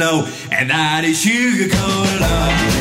Goodness 0.02 0.46
know, 0.48 0.56
and 0.56 0.70
that 0.70 1.04
is 1.04 1.20
sugar 1.20 1.68
coated 1.68 2.20
love. 2.20 2.71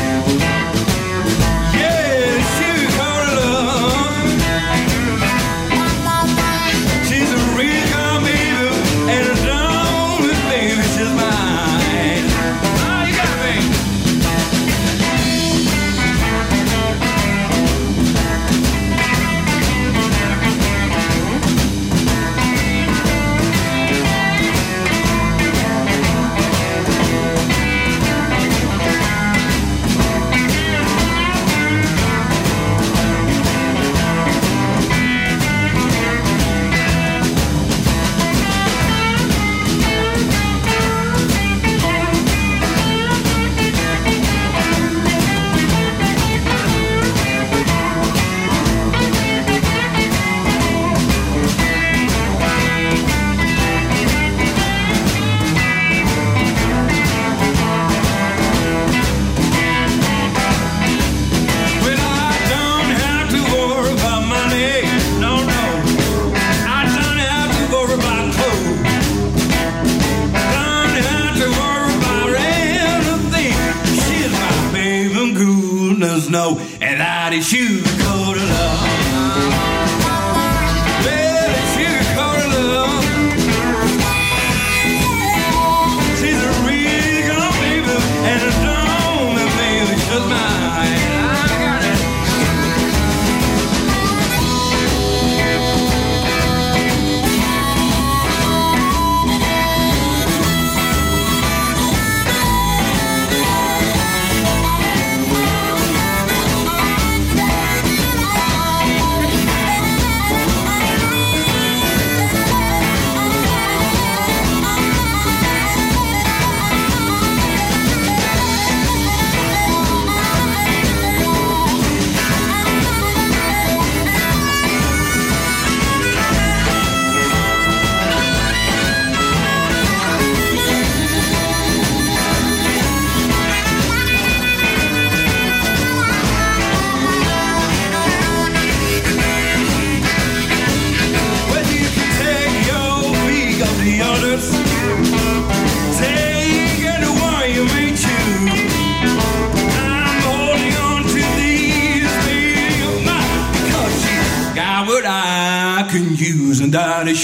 And 157.12 157.18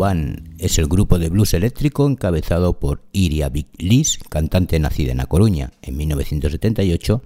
Band 0.00 0.54
es 0.58 0.78
el 0.78 0.88
grupo 0.88 1.18
de 1.18 1.28
blues 1.28 1.52
eléctrico 1.54 2.06
encabezado 2.06 2.80
por 2.80 3.02
Iria 3.12 3.52
Lis, 3.76 4.18
cantante 4.30 4.78
nacida 4.78 5.12
en 5.12 5.20
A 5.20 5.26
Coruña 5.26 5.72
en 5.82 5.96
1978, 5.98 7.22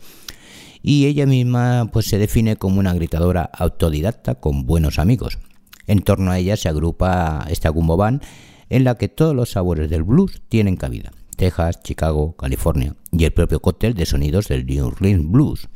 y 0.83 1.07
ella 1.07 1.25
misma 1.25 1.89
pues, 1.93 2.07
se 2.07 2.19
define 2.19 2.57
como 2.57 2.81
una 2.81 2.93
gritadora 2.93 3.45
autodidacta 3.45 4.35
con 4.35 4.67
buenos 4.67 4.99
amigos. 4.99 5.39
En 5.87 6.03
torno 6.03 6.33
a 6.33 6.39
ella 6.39 6.57
se 6.57 6.69
agrupa 6.69 7.47
esta 7.49 7.69
Gumbo 7.69 7.97
Band 7.97 8.23
en 8.69 8.83
la 8.83 8.97
que 8.97 9.09
todos 9.09 9.37
los 9.37 9.53
sabores 9.53 9.89
del 9.89 10.03
blues 10.03 10.43
tienen 10.49 10.77
cabida. 10.77 11.13
Texas, 11.37 11.81
Chicago, 11.83 12.35
California 12.37 12.97
y 13.13 13.25
el 13.25 13.33
propio 13.33 13.61
cóctel 13.61 13.95
de 13.95 14.05
sonidos 14.05 14.49
del 14.49 14.67
New 14.67 14.87
Orleans 14.87 15.31
Blues 15.31 15.69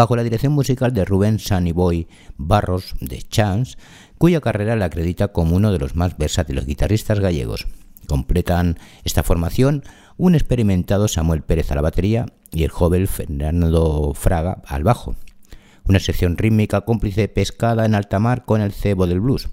bajo 0.00 0.16
la 0.16 0.22
dirección 0.22 0.54
musical 0.54 0.94
de 0.94 1.04
Rubén 1.04 1.38
Sunny 1.38 1.72
Boy 1.72 2.08
Barros 2.38 2.94
de 3.02 3.20
Chance, 3.20 3.76
cuya 4.16 4.40
carrera 4.40 4.74
le 4.74 4.86
acredita 4.86 5.28
como 5.28 5.56
uno 5.56 5.72
de 5.72 5.78
los 5.78 5.94
más 5.94 6.16
versátiles 6.16 6.64
guitarristas 6.64 7.20
gallegos. 7.20 7.66
Completan 8.08 8.78
esta 9.04 9.22
formación 9.22 9.82
un 10.16 10.34
experimentado 10.34 11.06
Samuel 11.06 11.42
Pérez 11.42 11.70
a 11.70 11.74
la 11.74 11.82
batería 11.82 12.24
y 12.50 12.64
el 12.64 12.70
joven 12.70 13.08
Fernando 13.08 14.14
Fraga 14.14 14.62
al 14.64 14.84
bajo. 14.84 15.16
Una 15.84 15.98
sección 15.98 16.38
rítmica 16.38 16.80
cómplice 16.80 17.28
pescada 17.28 17.84
en 17.84 17.94
alta 17.94 18.18
mar 18.18 18.46
con 18.46 18.62
el 18.62 18.72
cebo 18.72 19.06
del 19.06 19.20
blues. 19.20 19.50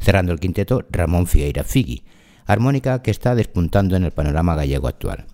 Cerrando 0.00 0.32
el 0.32 0.40
quinteto, 0.40 0.84
Ramón 0.90 1.28
Figueira 1.28 1.62
Figui, 1.62 2.02
armónica 2.44 3.02
que 3.02 3.12
está 3.12 3.36
despuntando 3.36 3.94
en 3.94 4.02
el 4.02 4.10
panorama 4.10 4.56
gallego 4.56 4.88
actual. 4.88 5.26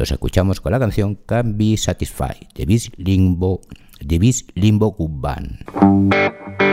Los 0.00 0.12
escuchamos 0.12 0.62
con 0.62 0.72
la 0.72 0.78
canción 0.78 1.14
Can 1.14 1.58
Be 1.58 1.76
Satisfied 1.76 2.48
de 2.54 2.64
Bis 2.64 2.90
Limbo, 2.96 3.60
de 4.00 4.34
Limbo 4.54 4.92
Good 4.92 5.10
Band. 5.20 6.69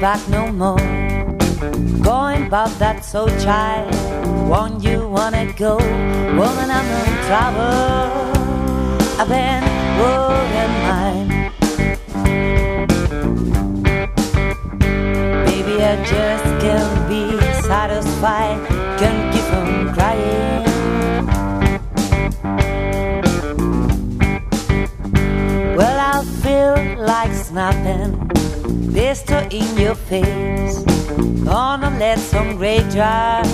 Back 0.00 0.28
no 0.28 0.52
more. 0.52 0.78
Going 2.02 2.46
about 2.46 2.70
that 2.78 3.04
so 3.04 3.26
child. 3.40 3.92
Won't 4.48 4.84
you 4.84 5.08
wanna 5.08 5.52
go? 5.54 5.76
Woman, 6.38 6.70
I'm 6.70 6.86
in 7.02 7.14
trouble. 7.26 7.98
I've 9.18 9.28
been 9.28 9.64
worrying 9.98 10.74
mine. 10.86 11.28
Baby, 15.46 15.82
I 15.82 15.96
just 16.04 16.44
can't 16.62 17.08
be 17.08 17.22
satisfied. 17.62 18.58
Can't 18.98 19.32
keep 19.32 19.48
on 19.52 19.94
crying. 19.94 20.64
Well, 25.76 25.98
I 26.14 26.24
feel 26.42 27.04
like 27.04 27.32
snapping 27.32 28.27
pistol 28.92 29.42
in 29.50 29.76
your 29.76 29.94
face. 29.94 30.82
Gonna 31.44 31.90
let 31.98 32.18
some 32.18 32.56
great 32.56 32.88
drive 32.90 33.46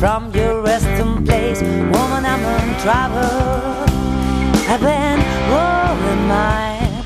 from 0.00 0.32
your 0.34 0.62
resting 0.62 1.24
place. 1.24 1.60
Woman, 1.62 2.24
I'm 2.24 2.44
in 2.60 2.68
trouble. 2.84 3.86
I've 4.68 4.80
been 4.80 5.20
rolling 5.52 6.24
mine. 6.28 6.96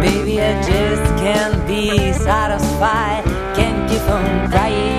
Baby, 0.00 0.40
I 0.40 0.60
just 0.62 1.06
can't 1.22 1.66
be 1.66 2.12
satisfied. 2.12 3.24
Can't 3.54 3.88
keep 3.88 4.02
on 4.10 4.50
crying. 4.50 4.97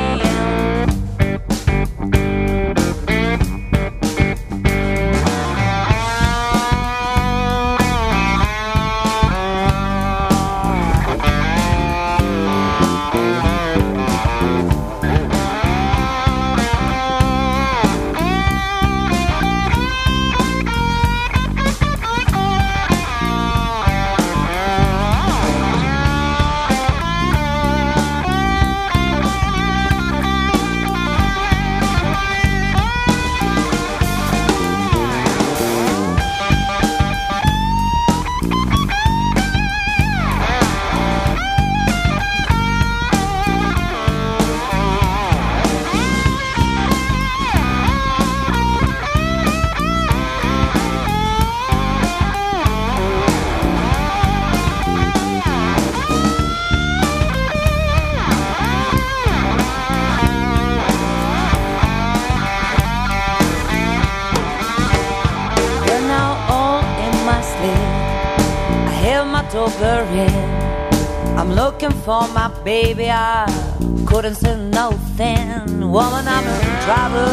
Couldn't 74.22 74.36
say 74.36 74.58
nothing. 74.58 75.92
Woman, 75.92 76.28
I'm 76.28 76.46
in 76.46 76.84
trouble. 76.84 77.24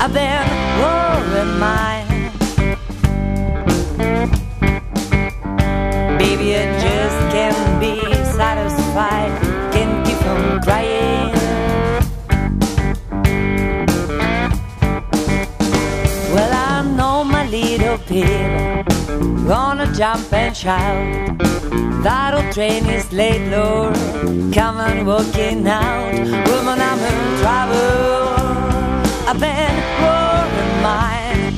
I've 0.00 0.14
been 0.14 0.46
worrying 0.78 1.58
mine. 1.58 1.91
Babe. 18.42 19.46
Gonna 19.46 19.92
jump 19.92 20.32
and 20.32 20.56
shout. 20.56 21.38
That 22.02 22.34
old 22.34 22.52
train 22.52 22.84
is 22.86 23.12
late, 23.12 23.50
Lord. 23.50 23.94
Come 24.52 24.78
on, 24.78 25.06
walking 25.06 25.66
out. 25.66 26.12
Woman, 26.48 26.80
I'm 26.80 26.98
in 27.10 27.18
trouble. 27.40 28.32
I've 29.28 29.40
been 29.40 29.76
rolling 30.02 30.74
mine. 30.88 31.52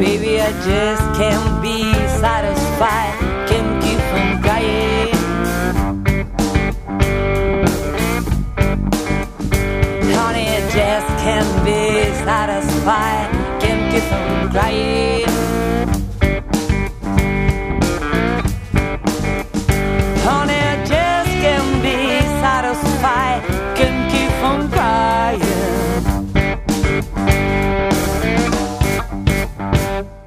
Baby, 0.00 0.40
I 0.40 0.50
just 0.64 1.04
can't 1.18 1.62
be 1.62 1.92
satisfied. 2.20 3.25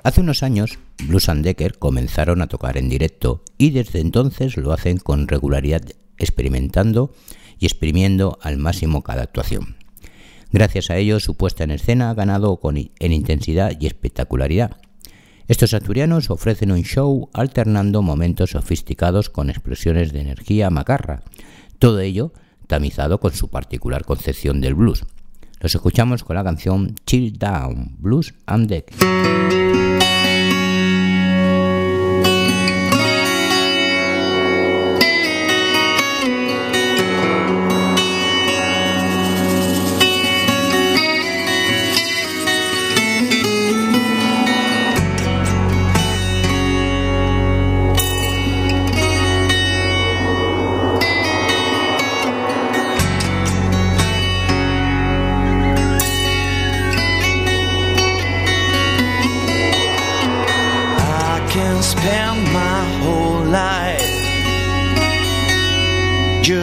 Hace 0.03 0.21
unos 0.21 0.43
años, 0.43 0.77
Blues 1.07 1.29
and 1.29 1.43
Decker 1.43 1.77
comenzaron 1.79 2.41
a 2.41 2.47
tocar 2.47 2.77
en 2.77 2.89
directo 2.89 3.43
y 3.57 3.71
desde 3.71 3.99
entonces 3.99 4.57
lo 4.57 4.73
hacen 4.73 4.97
con 4.97 5.27
regularidad 5.27 5.81
experimentando 6.17 7.11
y 7.59 7.65
exprimiendo 7.65 8.37
al 8.41 8.57
máximo 8.57 9.01
cada 9.01 9.23
actuación. 9.23 9.78
Gracias 10.51 10.89
a 10.89 10.97
ello, 10.97 11.19
su 11.19 11.35
puesta 11.35 11.63
en 11.63 11.71
escena 11.71 12.09
ha 12.09 12.13
ganado 12.13 12.57
con, 12.57 12.77
en 12.77 13.11
intensidad 13.11 13.73
y 13.79 13.85
espectacularidad. 13.85 14.77
Estos 15.47 15.73
asturianos 15.73 16.29
ofrecen 16.29 16.71
un 16.71 16.83
show 16.83 17.29
alternando 17.33 18.01
momentos 18.01 18.51
sofisticados 18.51 19.29
con 19.29 19.49
explosiones 19.49 20.13
de 20.13 20.21
energía 20.21 20.69
macarra, 20.69 21.23
todo 21.79 21.99
ello 21.99 22.33
tamizado 22.67 23.19
con 23.19 23.33
su 23.33 23.49
particular 23.49 24.05
concepción 24.05 24.61
del 24.61 24.75
blues. 24.75 25.05
Los 25.59 25.75
escuchamos 25.75 26.23
con 26.23 26.35
la 26.35 26.43
canción 26.43 26.95
Chill 27.05 27.37
Down, 27.37 27.95
Blues 27.99 28.33
and 28.45 28.69
Deck. 28.69 29.88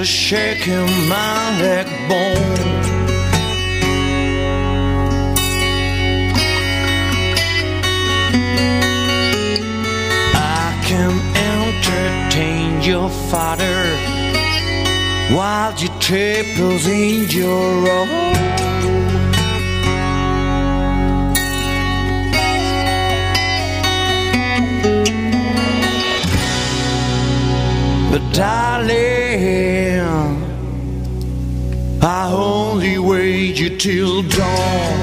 Just 0.06 0.18
shaking 0.18 1.08
my 1.08 1.60
leg 1.60 1.86
bone. 2.08 2.56
I 10.34 10.80
can 10.84 11.12
entertain 11.54 12.82
your 12.82 13.08
father 13.30 13.78
while 15.34 15.74
you 15.76 15.88
tables 15.98 16.86
in 16.86 17.28
your 17.30 17.90
own. 17.90 18.55
But 28.16 28.32
darling, 28.32 30.00
I 32.00 32.32
only 32.32 32.98
wait 32.98 33.60
you 33.60 33.76
till 33.76 34.22
dawn. 34.22 34.96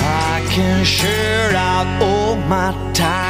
I 0.00 0.44
can 0.50 0.84
share 0.84 1.54
out 1.54 2.02
all 2.02 2.34
my 2.48 2.72
time 2.92 3.27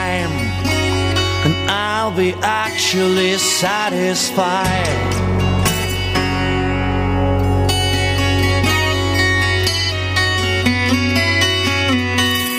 I'll 2.08 2.16
be 2.16 2.32
actually 2.40 3.36
satisfied. 3.36 4.86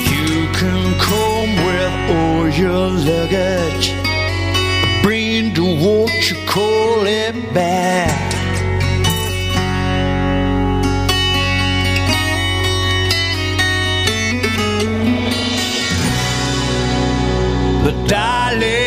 You 0.05 0.47
can 0.53 0.99
come 0.99 1.51
with 1.65 1.93
all 2.15 2.47
your 2.49 2.89
luggage, 3.09 3.91
bring 5.01 5.55
the 5.55 5.63
what 5.83 6.29
you 6.29 6.38
call 6.45 7.07
it 7.07 7.51
back. 7.51 8.29
But 17.83 18.07
darling, 18.07 18.79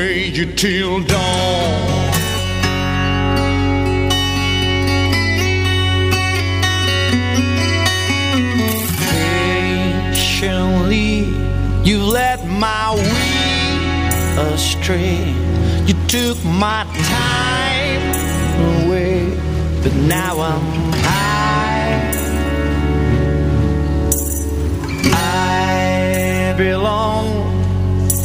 you 0.00 0.46
till 0.54 1.02
dawn. 1.04 2.12
Patiently, 10.12 11.26
you 11.84 12.02
led 12.02 12.46
my 12.46 12.94
way 12.94 14.54
astray. 14.54 15.34
You 15.86 15.94
took 16.08 16.42
my 16.44 16.84
time 17.04 18.02
away, 18.84 19.28
but 19.82 19.94
now 19.94 20.40
I'm 20.40 20.92
high. 21.04 22.10
I 25.12 26.54
belong 26.56 27.26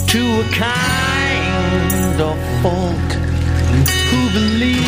to 0.08 0.42
a 0.42 0.44
kind 0.54 0.97
of 2.20 2.38
folk 2.64 3.10
who 4.10 4.30
believe 4.34 4.82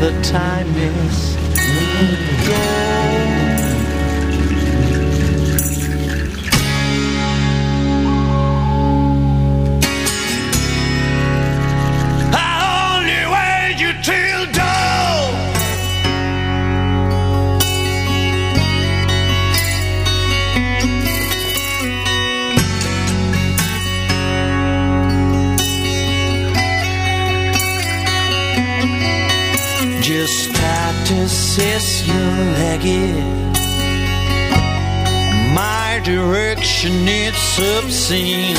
the 0.00 0.12
time 0.22 0.68
is 0.76 1.36
gone. 2.46 3.07
You. 32.84 33.14
My 35.54 36.00
direction 36.04 36.92
it's 37.06 37.58
obscene. 37.58 38.56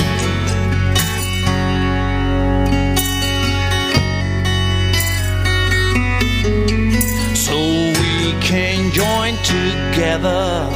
So 7.35 7.57
we 7.57 8.33
can 8.41 8.91
join 8.91 9.33
together. 9.43 10.69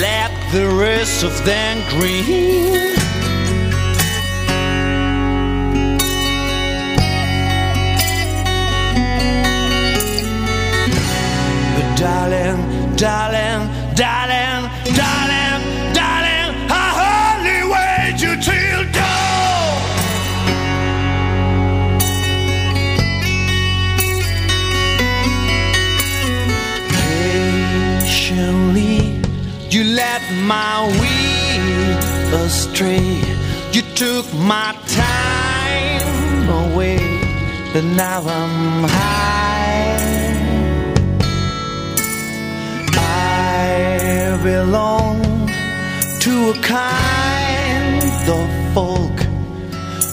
Let 0.00 0.30
the 0.52 0.66
rest 0.78 1.22
of 1.22 1.44
them 1.44 1.76
green. 1.90 2.99
Darling, 13.00 13.66
darling, 13.94 14.68
darling, 14.94 15.60
darling. 15.94 16.50
I 16.68 16.86
hardly 17.00 17.60
wait 17.72 18.20
you 18.20 18.36
till 18.46 18.82
dawn. 18.92 19.80
Patiently, 28.02 28.98
you 29.70 29.82
let 29.94 30.22
my 30.44 30.84
will 31.00 32.44
astray. 32.44 33.08
You 33.72 33.82
took 33.94 34.26
my 34.34 34.76
time 34.86 36.48
away, 36.66 37.00
but 37.72 37.84
now 37.84 38.20
I'm 38.20 38.84
high. 38.84 39.29
Belong 44.42 45.20
to 46.20 46.50
a 46.50 46.54
kind 46.62 48.02
of 48.28 48.48
folk 48.74 49.20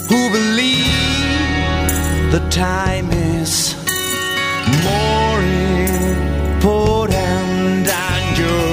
who 0.09 0.29
believe 0.31 1.91
the 2.31 2.39
time 2.49 3.09
is 3.11 3.75
more 4.83 5.41
important 6.55 7.85
than 7.87 8.35
your 8.35 8.67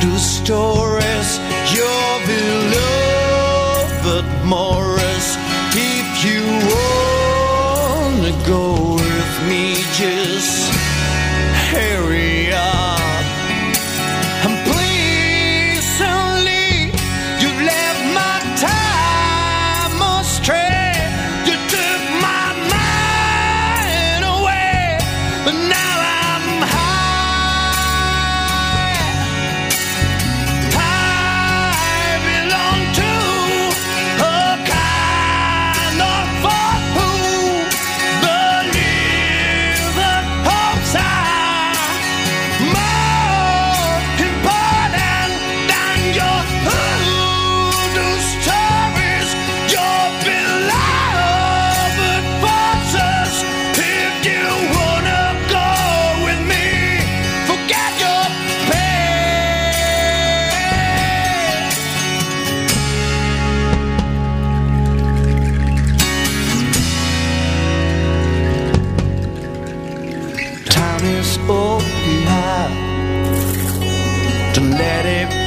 voodoo 0.00 0.18
stories. 0.18 1.38
Your 1.76 2.20
beloved 2.32 4.26
Morris, 4.46 5.36
if 5.74 6.24
you 6.24 6.42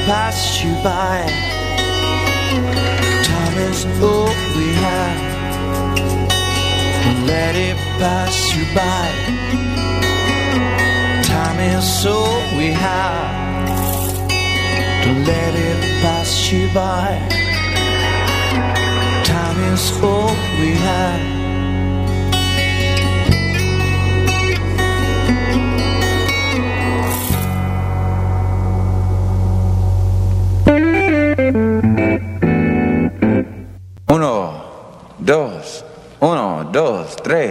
it 0.09 0.11
pass 0.11 0.63
you 0.63 0.73
by. 0.83 1.21
Time 3.23 3.57
is 3.57 3.85
all 4.01 4.27
we 4.57 4.73
have 4.73 5.29
let 7.27 7.55
it 7.55 7.77
pass 7.99 8.55
you 8.55 8.63
by. 8.75 9.07
Time 11.23 11.59
is 11.59 12.05
all 12.05 12.41
we 12.57 12.71
have 12.71 14.17
to 15.03 15.11
let 15.31 15.53
it 15.55 16.01
pass 16.01 16.51
you 16.51 16.67
by. 16.73 17.19
Time 19.25 19.73
is 19.73 19.91
all 20.01 20.33
we 20.59 20.71
have. 20.71 21.48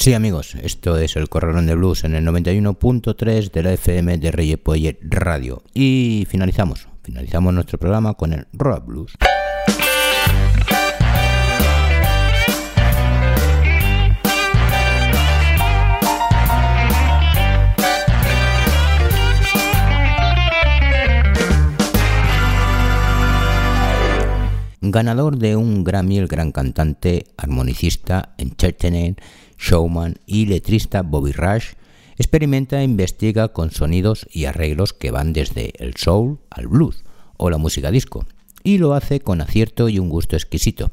Sí, 0.00 0.14
amigos, 0.14 0.54
esto 0.54 0.96
es 0.96 1.14
el 1.16 1.28
Corralón 1.28 1.66
de 1.66 1.74
Blues 1.74 2.04
en 2.04 2.14
el 2.14 2.24
91.3 2.24 3.50
de 3.50 3.62
la 3.62 3.72
FM 3.74 4.16
de 4.16 4.30
Reyes 4.30 4.58
Radio. 5.02 5.62
Y 5.74 6.26
finalizamos, 6.26 6.88
finalizamos 7.02 7.52
nuestro 7.52 7.76
programa 7.76 8.14
con 8.14 8.32
el 8.32 8.46
Rock 8.54 8.86
Blues. 8.86 9.12
Ganador 24.82 25.36
de 25.36 25.56
un 25.56 25.84
Grammy, 25.84 26.16
el 26.16 26.26
gran 26.26 26.52
cantante, 26.52 27.26
armonicista, 27.36 28.34
entertainer, 28.38 29.14
showman 29.58 30.16
y 30.24 30.46
letrista 30.46 31.02
Bobby 31.02 31.32
Rush 31.32 31.72
experimenta 32.16 32.80
e 32.80 32.84
investiga 32.84 33.48
con 33.48 33.72
sonidos 33.72 34.26
y 34.32 34.46
arreglos 34.46 34.94
que 34.94 35.10
van 35.10 35.34
desde 35.34 35.74
el 35.84 35.96
soul 35.96 36.38
al 36.48 36.66
blues 36.66 37.04
o 37.36 37.50
la 37.50 37.58
música 37.58 37.90
disco, 37.90 38.24
y 38.64 38.78
lo 38.78 38.94
hace 38.94 39.20
con 39.20 39.42
acierto 39.42 39.90
y 39.90 39.98
un 39.98 40.08
gusto 40.08 40.34
exquisito, 40.34 40.90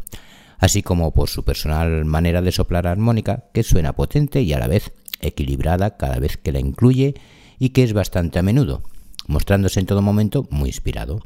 así 0.57 0.83
como 0.83 1.13
por 1.13 1.29
su 1.29 1.43
personal 1.43 2.03
manera 2.03 2.41
de 2.41 2.51
soplar 2.51 2.88
armónica 2.88 3.45
que 3.53 3.63
suena 3.63 3.93
potente 3.93 4.41
y 4.41 4.51
a 4.51 4.59
la 4.59 4.67
vez 4.67 4.91
equilibrada 5.21 5.95
cada 5.95 6.19
vez 6.19 6.35
que 6.35 6.51
la 6.51 6.59
incluye 6.59 7.13
y 7.57 7.69
que 7.69 7.83
es 7.83 7.93
bastante 7.93 8.38
a 8.38 8.43
menudo, 8.43 8.83
mostrándose 9.27 9.79
en 9.79 9.85
todo 9.85 10.01
momento 10.01 10.45
muy 10.49 10.67
inspirado. 10.67 11.21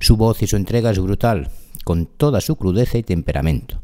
Su 0.00 0.16
voz 0.16 0.42
y 0.42 0.48
su 0.48 0.56
entrega 0.56 0.90
es 0.90 0.98
brutal, 0.98 1.50
con 1.84 2.06
toda 2.06 2.40
su 2.40 2.56
crudeza 2.56 2.98
y 2.98 3.02
temperamento. 3.02 3.82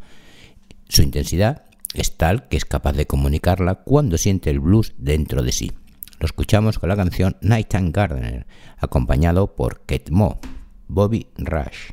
Su 0.89 1.03
intensidad 1.03 1.65
es 1.95 2.17
tal 2.17 2.49
que 2.49 2.57
es 2.57 2.65
capaz 2.65 2.93
de 2.95 3.07
comunicarla 3.07 3.77
cuando 3.77 4.19
siente 4.19 4.51
el 4.51 4.61
blues 4.61 4.95
dentro 4.99 5.43
de 5.43 5.53
sí. 5.53 5.73
Lo 6.19 6.27
escuchamos 6.27 6.79
con 6.79 6.89
la 6.89 6.97
canción 6.97 7.37
Nighttime 7.41 7.91
Gardener, 7.93 8.47
acompañado 8.79 9.55
por 9.55 9.81
Kate 9.87 10.11
Mo, 10.11 10.41
Bobby 10.89 11.29
Rush. 11.39 11.93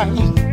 time. 0.00 0.49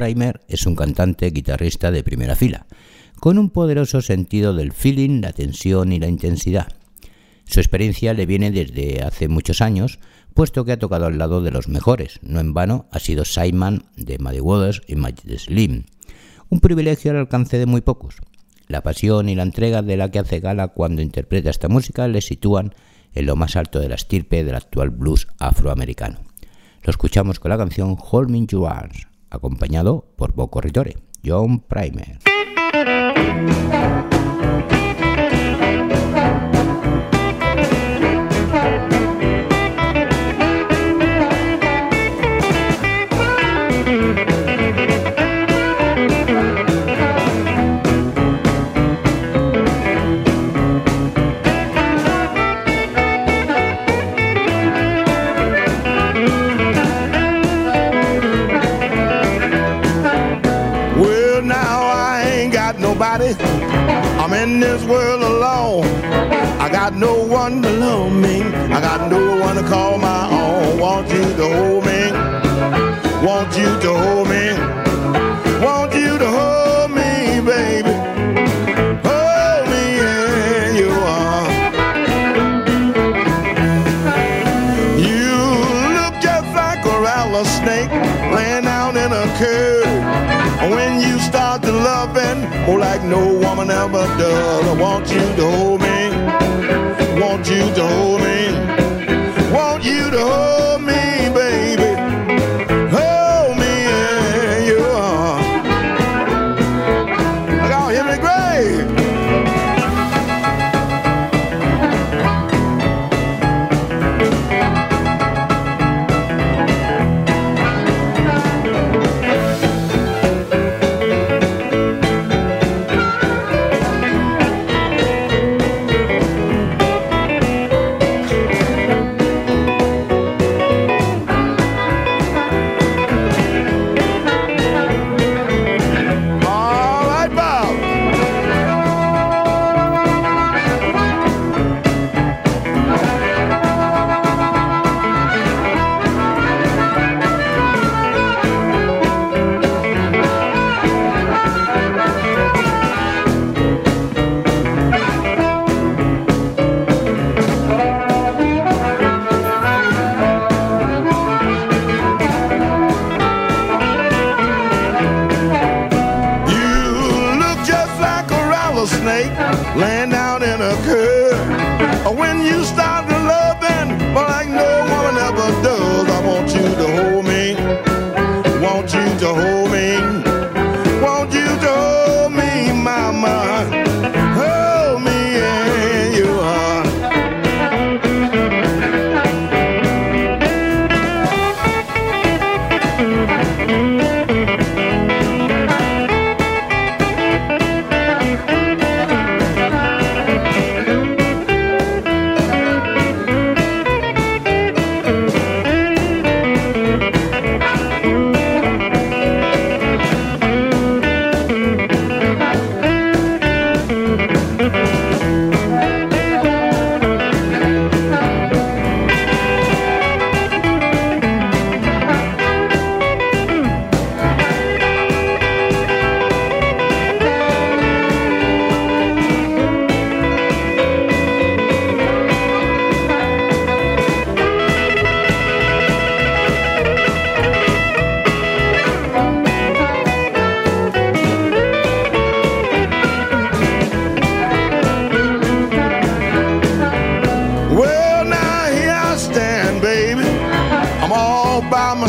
Primer 0.00 0.40
es 0.48 0.64
un 0.64 0.76
cantante 0.76 1.28
guitarrista 1.28 1.90
de 1.90 2.02
primera 2.02 2.34
fila, 2.34 2.64
con 3.20 3.36
un 3.36 3.50
poderoso 3.50 4.00
sentido 4.00 4.54
del 4.54 4.72
feeling, 4.72 5.20
la 5.20 5.34
tensión 5.34 5.92
y 5.92 6.00
la 6.00 6.08
intensidad. 6.08 6.68
Su 7.44 7.60
experiencia 7.60 8.14
le 8.14 8.24
viene 8.24 8.50
desde 8.50 9.02
hace 9.02 9.28
muchos 9.28 9.60
años, 9.60 9.98
puesto 10.32 10.64
que 10.64 10.72
ha 10.72 10.78
tocado 10.78 11.04
al 11.04 11.18
lado 11.18 11.42
de 11.42 11.50
los 11.50 11.68
mejores. 11.68 12.18
No 12.22 12.40
en 12.40 12.54
vano 12.54 12.86
ha 12.92 12.98
sido 12.98 13.26
Simon 13.26 13.84
de 13.94 14.18
Muddy 14.18 14.40
Waters 14.40 14.80
y 14.86 14.96
Magic 14.96 15.36
Slim. 15.36 15.84
Un 16.48 16.60
privilegio 16.60 17.10
al 17.10 17.18
alcance 17.18 17.58
de 17.58 17.66
muy 17.66 17.82
pocos. 17.82 18.14
La 18.68 18.82
pasión 18.82 19.28
y 19.28 19.34
la 19.34 19.42
entrega 19.42 19.82
de 19.82 19.98
la 19.98 20.10
que 20.10 20.20
hace 20.20 20.40
gala 20.40 20.68
cuando 20.68 21.02
interpreta 21.02 21.50
esta 21.50 21.68
música 21.68 22.08
le 22.08 22.22
sitúan 22.22 22.74
en 23.12 23.26
lo 23.26 23.36
más 23.36 23.54
alto 23.54 23.80
de 23.80 23.90
la 23.90 23.96
estirpe 23.96 24.44
del 24.44 24.54
actual 24.54 24.88
blues 24.88 25.28
afroamericano. 25.38 26.20
Lo 26.84 26.90
escuchamos 26.90 27.38
con 27.38 27.50
la 27.50 27.58
canción 27.58 27.98
Hold 28.00 28.30
Me 28.30 28.38
acompañado 29.30 30.06
por 30.16 30.34
Bob 30.34 30.50
Corritore, 30.50 30.96
John 31.24 31.60
Primer. 31.60 32.18
No 67.00 67.14
one 67.14 67.62
to 67.62 67.70
love 67.70 68.12
me. 68.12 68.42
I 68.42 68.78
got 68.80 69.10
no 69.10 69.40
one 69.40 69.56
to 69.56 69.62
call 69.62 69.96
my 69.96 70.28
own. 70.30 70.78
Want 70.78 71.08
you 71.08 71.24
to 71.40 71.46
hold 71.56 71.84
me. 71.86 72.02
Want 73.26 73.56
you 73.56 73.70
to 73.84 73.90
hold 74.02 74.28
me. 74.28 74.44
Want 75.64 75.94
you 75.94 76.18
to 76.18 76.28
hold 76.38 76.90
me, 76.90 77.40
baby. 77.40 77.94
Hold 79.08 79.64
me 79.72 79.84
in 80.60 80.76
your 80.82 80.98
arms. 81.24 81.56
You 85.08 85.32
look 85.96 86.14
just 86.20 86.48
like 86.54 86.84
a 86.84 86.96
rattlesnake 87.00 87.90
laying 88.36 88.64
down 88.64 88.98
in 88.98 89.10
a 89.10 89.24
curve. 89.40 89.88
When 90.70 91.00
you 91.00 91.18
start 91.20 91.62
to 91.62 91.72
loving, 91.72 92.44
oh, 92.68 92.76
like 92.78 93.02
no 93.04 93.22
woman 93.44 93.70
ever 93.70 94.04
does. 94.20 94.64
I 94.68 94.74
want 94.78 95.10
you 95.10 95.24
to 95.38 95.50
hold 95.56 95.80
me, 95.80 95.99
want 97.30 97.48
you 97.48 97.74
to 97.74 97.86
hold 97.86 98.20
me, 98.22 98.89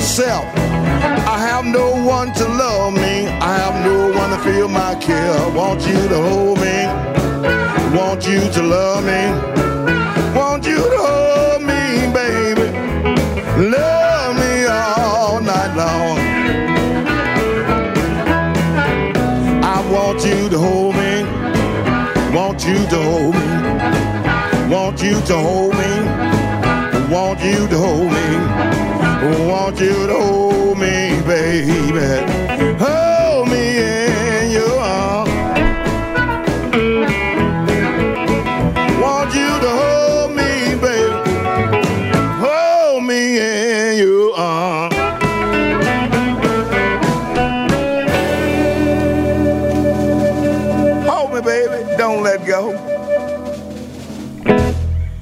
myself. 0.02 0.46
I 1.36 1.38
have 1.38 1.64
no 1.64 1.92
one 2.04 2.34
to 2.34 2.46
love 2.48 2.94
me. 2.94 3.28
I 3.50 3.54
have 3.64 3.86
no 3.86 4.12
one 4.20 4.32
to 4.32 4.40
feel 4.40 4.68
my 4.68 4.96
care. 4.96 5.38
Want 5.52 5.86
you 5.86 6.08
to 6.10 6.18
hold 6.28 6.58
me. 6.60 6.78
Want 7.96 8.28
you 8.28 8.40
to 8.56 8.62
love 8.64 9.04
me. 9.06 9.22
Want 10.36 10.66
you 10.66 10.82
to 10.94 11.00
hold 11.08 11.62
me, 11.72 11.84
baby. 12.20 12.68
Love 13.78 14.32
me 14.42 14.66
all 14.66 15.40
night 15.40 15.72
long. 15.82 16.18
I 19.76 19.78
want 19.94 20.26
you 20.26 20.50
to 20.50 20.58
hold 20.58 20.96
me. 20.96 21.14
Want 22.36 22.66
you 22.66 22.80
to 22.94 22.98
hold 23.10 23.36
me. 23.36 23.48
Want 24.74 25.04
you 25.04 25.22
to 25.30 25.36
hold 25.38 25.74
me. 25.82 25.92
Want 27.14 27.40
you 27.44 27.68
to 27.68 27.78
hold 27.78 28.12
me. 28.12 29.01
Want 29.22 29.80
you 29.80 30.08
to 30.08 30.14
hold 30.14 30.80
me, 30.80 31.22
baby. 31.28 32.61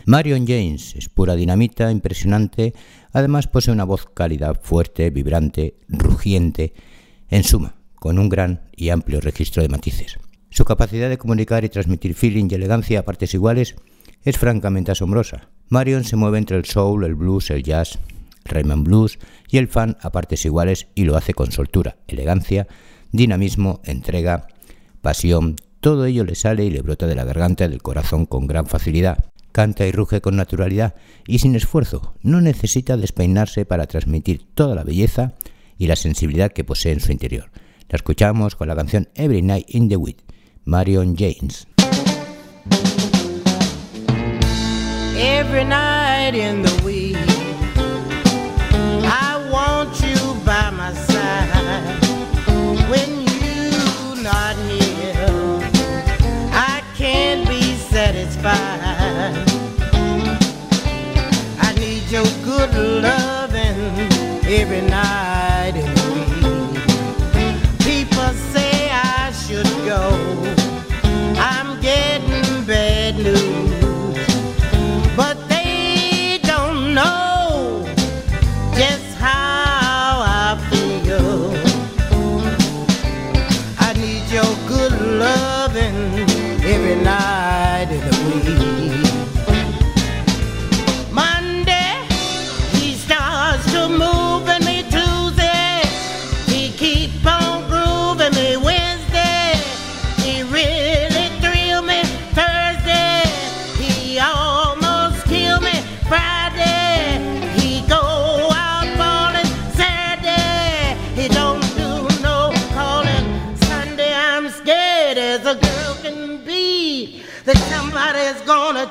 Marion 0.10 0.47
James 0.47 0.95
es 0.95 1.07
pura 1.07 1.36
dinamita, 1.36 1.91
impresionante, 1.91 2.74
además 3.14 3.45
posee 3.45 3.72
una 3.72 3.84
voz 3.84 4.07
cálida, 4.12 4.55
fuerte, 4.55 5.12
vibrante, 5.12 5.76
rugiente, 5.88 6.74
en 7.28 7.43
suma, 7.43 7.76
con 7.93 8.18
un 8.18 8.28
gran 8.28 8.64
y 8.76 8.89
amplio 8.89 9.22
registro 9.22 9.62
de 9.62 9.70
matices. 9.70 10.18
Su 10.49 10.66
capacidad 10.66 11.10
de 11.10 11.20
comunicar 11.20 11.64
y 11.64 11.70
transmitir 11.70 12.16
feeling 12.16 12.47
y 12.49 12.55
elegancia 12.55 13.01
a 13.01 13.05
partes 13.05 13.36
iguales 13.36 13.76
es 14.24 14.39
francamente 14.39 14.91
asombrosa. 14.91 15.51
Marion 15.68 16.03
se 16.03 16.16
mueve 16.16 16.39
entre 16.39 16.57
el 16.57 16.66
soul, 16.66 17.03
el 17.03 17.14
blues, 17.14 17.51
el 17.51 17.62
jazz, 17.62 17.99
el 18.45 18.55
rhythm 18.55 18.72
and 18.72 18.88
blues 18.88 19.20
y 19.47 19.60
el 19.60 19.68
fan 19.68 19.95
a 20.01 20.12
partes 20.12 20.43
iguales 20.43 20.88
y 20.95 21.03
lo 21.03 21.18
hace 21.18 21.36
con 21.36 21.51
soltura, 21.51 21.97
elegancia, 22.07 22.68
dinamismo, 23.12 23.80
entrega, 23.86 24.47
pasión, 25.03 25.57
todo 25.82 26.05
ello 26.05 26.24
le 26.24 26.34
sale 26.34 26.66
y 26.66 26.72
le 26.72 26.82
brota 26.82 27.05
de 27.05 27.14
la 27.14 27.26
garganta 27.26 27.66
y 27.66 27.70
del 27.70 27.84
corazón 27.84 28.26
con 28.26 28.47
gran 28.47 28.66
facilidad. 28.66 29.30
Canta 29.52 29.86
y 29.86 29.91
ruge 29.91 30.22
con 30.22 30.36
naturalidad 30.36 30.95
y 31.28 31.39
sin 31.39 31.56
esfuerzo. 31.56 32.14
No 32.22 32.41
necesita 32.41 32.97
despeinarse 32.97 33.66
para 33.66 33.88
transmitir 33.88 34.45
toda 34.54 34.76
la 34.76 34.84
belleza 34.84 35.34
y 35.78 35.88
la 35.88 35.95
sensibilidad 35.95 36.52
que 36.52 36.64
posee 36.64 36.93
en 36.93 37.00
su 37.00 37.12
interior. 37.12 37.52
La 37.89 37.95
escuchamos 37.95 38.56
con 38.56 38.68
la 38.68 38.76
canción 38.76 39.10
Every 39.16 39.41
Night 39.41 39.66
in 39.70 39.89
the 39.89 39.97
Weed, 39.97 40.18
Marion 40.66 41.16
James. 41.18 41.68
every 45.20 45.66
night 45.66 46.36
in 46.36 46.62
the 46.62 46.82
week. 46.86 47.18
I 49.04 49.50
want 49.52 50.00
you 50.02 50.18
by 50.45 50.70
my 50.70 50.93
side 50.93 52.00
when 52.89 53.10
you 53.41 54.24
not 54.24 54.56
loving 62.80 63.75
every 64.45 64.82
night 64.82 65.39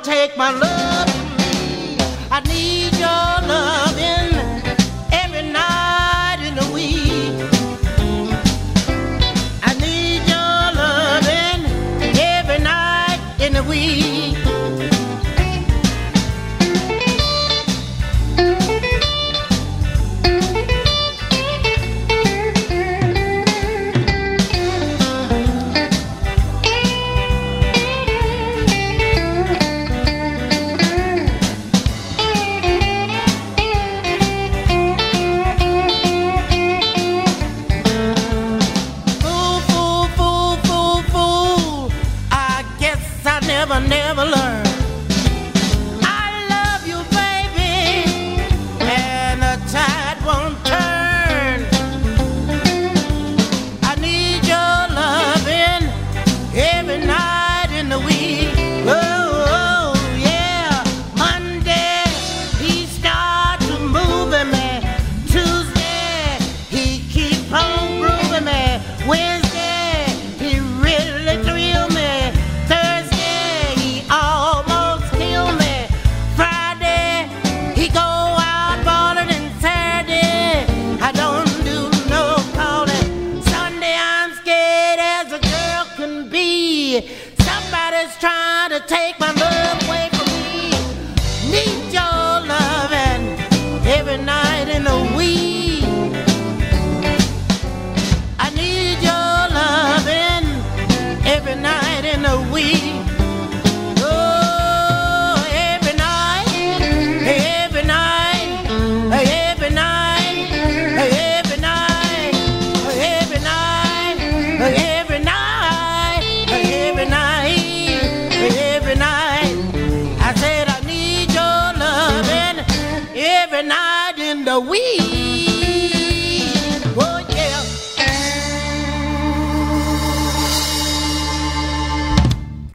take 0.03 0.37
my 0.37 0.51
love 0.51 0.88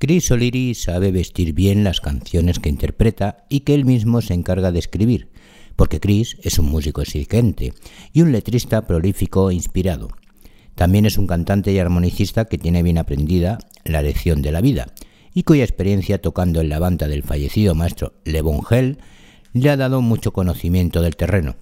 Chris 0.03 0.29
O'Leary 0.31 0.75
sabe 0.75 1.13
vestir 1.13 1.53
bien 1.53 1.85
las 1.85 2.01
canciones 2.01 2.59
que 2.59 2.67
interpreta 2.67 3.45
y 3.47 3.61
que 3.61 3.73
él 3.73 3.85
mismo 3.85 4.21
se 4.21 4.33
encarga 4.33 4.73
de 4.73 4.79
escribir, 4.79 5.29
porque 5.77 6.01
Chris 6.01 6.35
es 6.43 6.59
un 6.59 6.65
músico 6.65 7.01
exigente 7.01 7.73
y 8.11 8.21
un 8.21 8.33
letrista 8.33 8.85
prolífico 8.85 9.49
e 9.49 9.53
inspirado. 9.53 10.09
También 10.75 11.05
es 11.05 11.17
un 11.17 11.25
cantante 11.25 11.71
y 11.71 11.79
armonicista 11.79 12.43
que 12.45 12.57
tiene 12.57 12.83
bien 12.83 12.97
aprendida 12.97 13.59
la 13.85 14.01
lección 14.01 14.41
de 14.41 14.51
la 14.51 14.59
vida 14.59 14.87
y 15.33 15.43
cuya 15.43 15.63
experiencia 15.63 16.21
tocando 16.21 16.59
en 16.59 16.67
la 16.67 16.79
banda 16.79 17.07
del 17.07 17.23
fallecido 17.23 17.73
maestro 17.73 18.13
Le 18.25 18.41
Bon 18.41 18.59
le 19.53 19.69
ha 19.69 19.77
dado 19.77 20.01
mucho 20.01 20.33
conocimiento 20.33 21.01
del 21.01 21.15
terreno. 21.15 21.55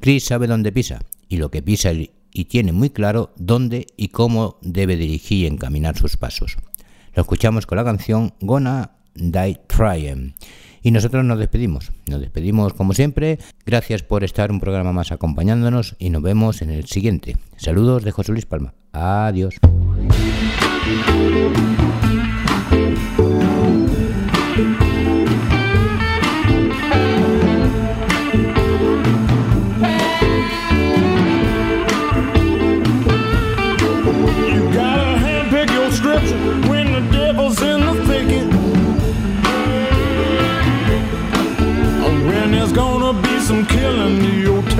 Chris 0.00 0.24
sabe 0.24 0.46
dónde 0.46 0.72
pisa 0.72 1.00
y 1.28 1.38
lo 1.38 1.50
que 1.50 1.62
pisa 1.62 1.92
y 1.92 2.44
tiene 2.44 2.72
muy 2.72 2.90
claro 2.90 3.32
dónde 3.36 3.86
y 3.96 4.08
cómo 4.08 4.58
debe 4.62 4.96
dirigir 4.96 5.44
y 5.44 5.46
encaminar 5.46 5.96
sus 5.96 6.16
pasos. 6.16 6.56
Lo 7.14 7.22
escuchamos 7.22 7.66
con 7.66 7.76
la 7.76 7.84
canción 7.84 8.34
Gonna 8.40 8.92
Die 9.14 9.60
Trying. 9.66 10.34
Y 10.82 10.92
nosotros 10.92 11.24
nos 11.24 11.38
despedimos. 11.38 11.90
Nos 12.06 12.20
despedimos 12.20 12.72
como 12.74 12.94
siempre. 12.94 13.38
Gracias 13.66 14.02
por 14.02 14.22
estar 14.22 14.52
un 14.52 14.60
programa 14.60 14.92
más 14.92 15.10
acompañándonos 15.10 15.96
y 15.98 16.10
nos 16.10 16.22
vemos 16.22 16.62
en 16.62 16.70
el 16.70 16.86
siguiente. 16.86 17.36
Saludos 17.56 18.04
de 18.04 18.12
José 18.12 18.32
Luis 18.32 18.46
Palma. 18.46 18.74
Adiós. 18.92 19.56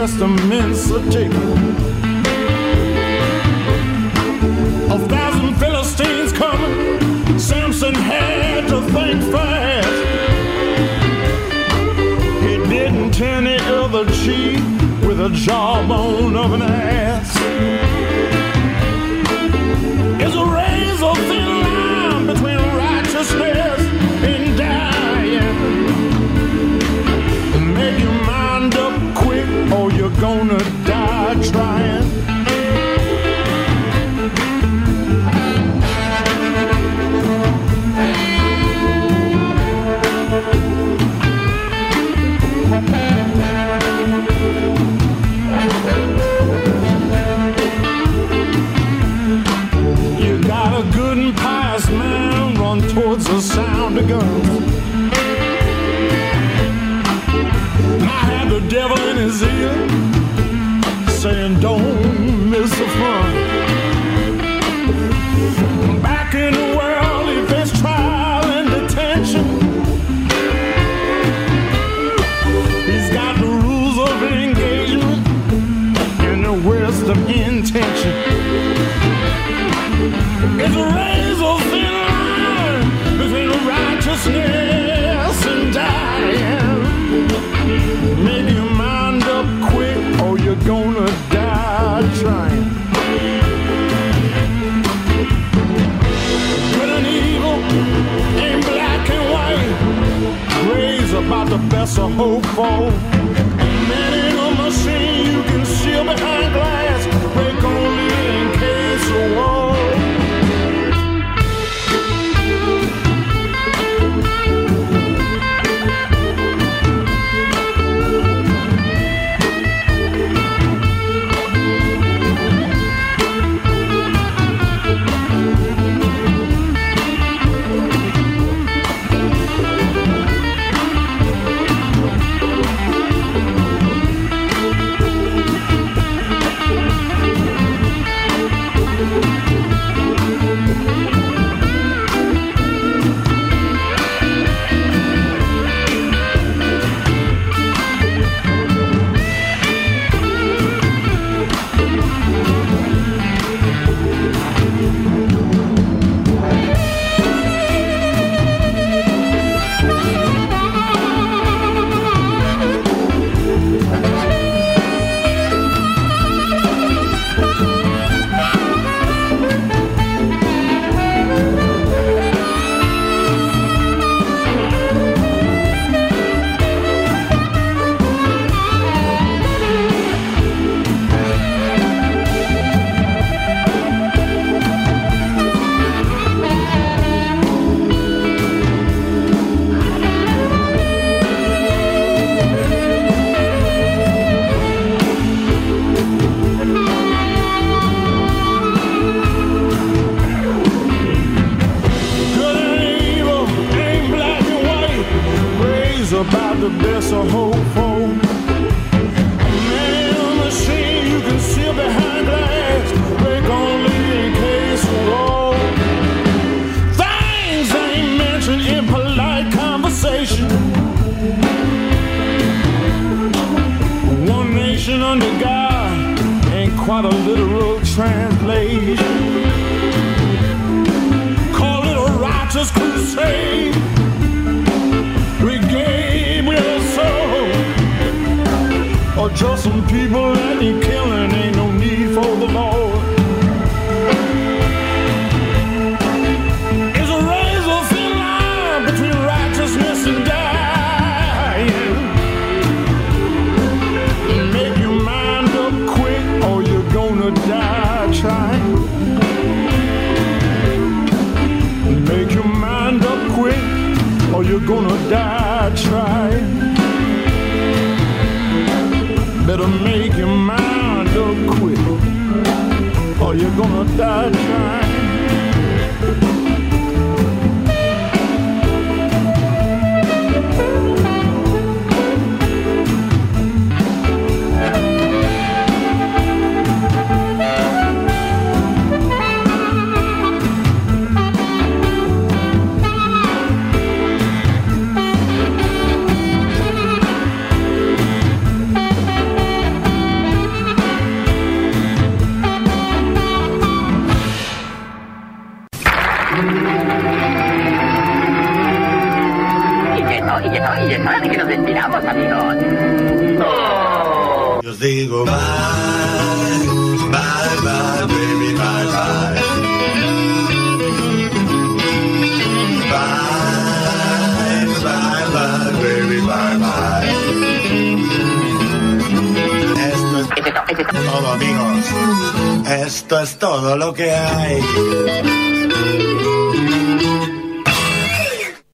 Old 0.09 0.39
Testament's 0.39 0.91
a 4.91 4.99
thousand 5.07 5.55
Philistines 5.57 6.33
coming, 6.33 7.39
Samson 7.39 7.95
had 7.95 8.69
to 8.69 8.81
think 8.91 9.23
fast. 9.31 9.89
He 12.43 12.57
didn't 12.69 13.13
turn 13.13 13.45
the 13.45 13.59
other 13.65 14.07
cheek 14.07 14.61
with 15.07 15.21
a 15.21 15.31
jawbone 15.35 16.37
of 16.37 16.53
an 16.55 16.63
ass. 16.63 17.35
There's 20.19 20.35
a 20.35 20.47
razor 20.47 21.15
thin 21.29 21.61
line 21.61 22.27
between 22.27 22.57
righteousness 22.57 23.78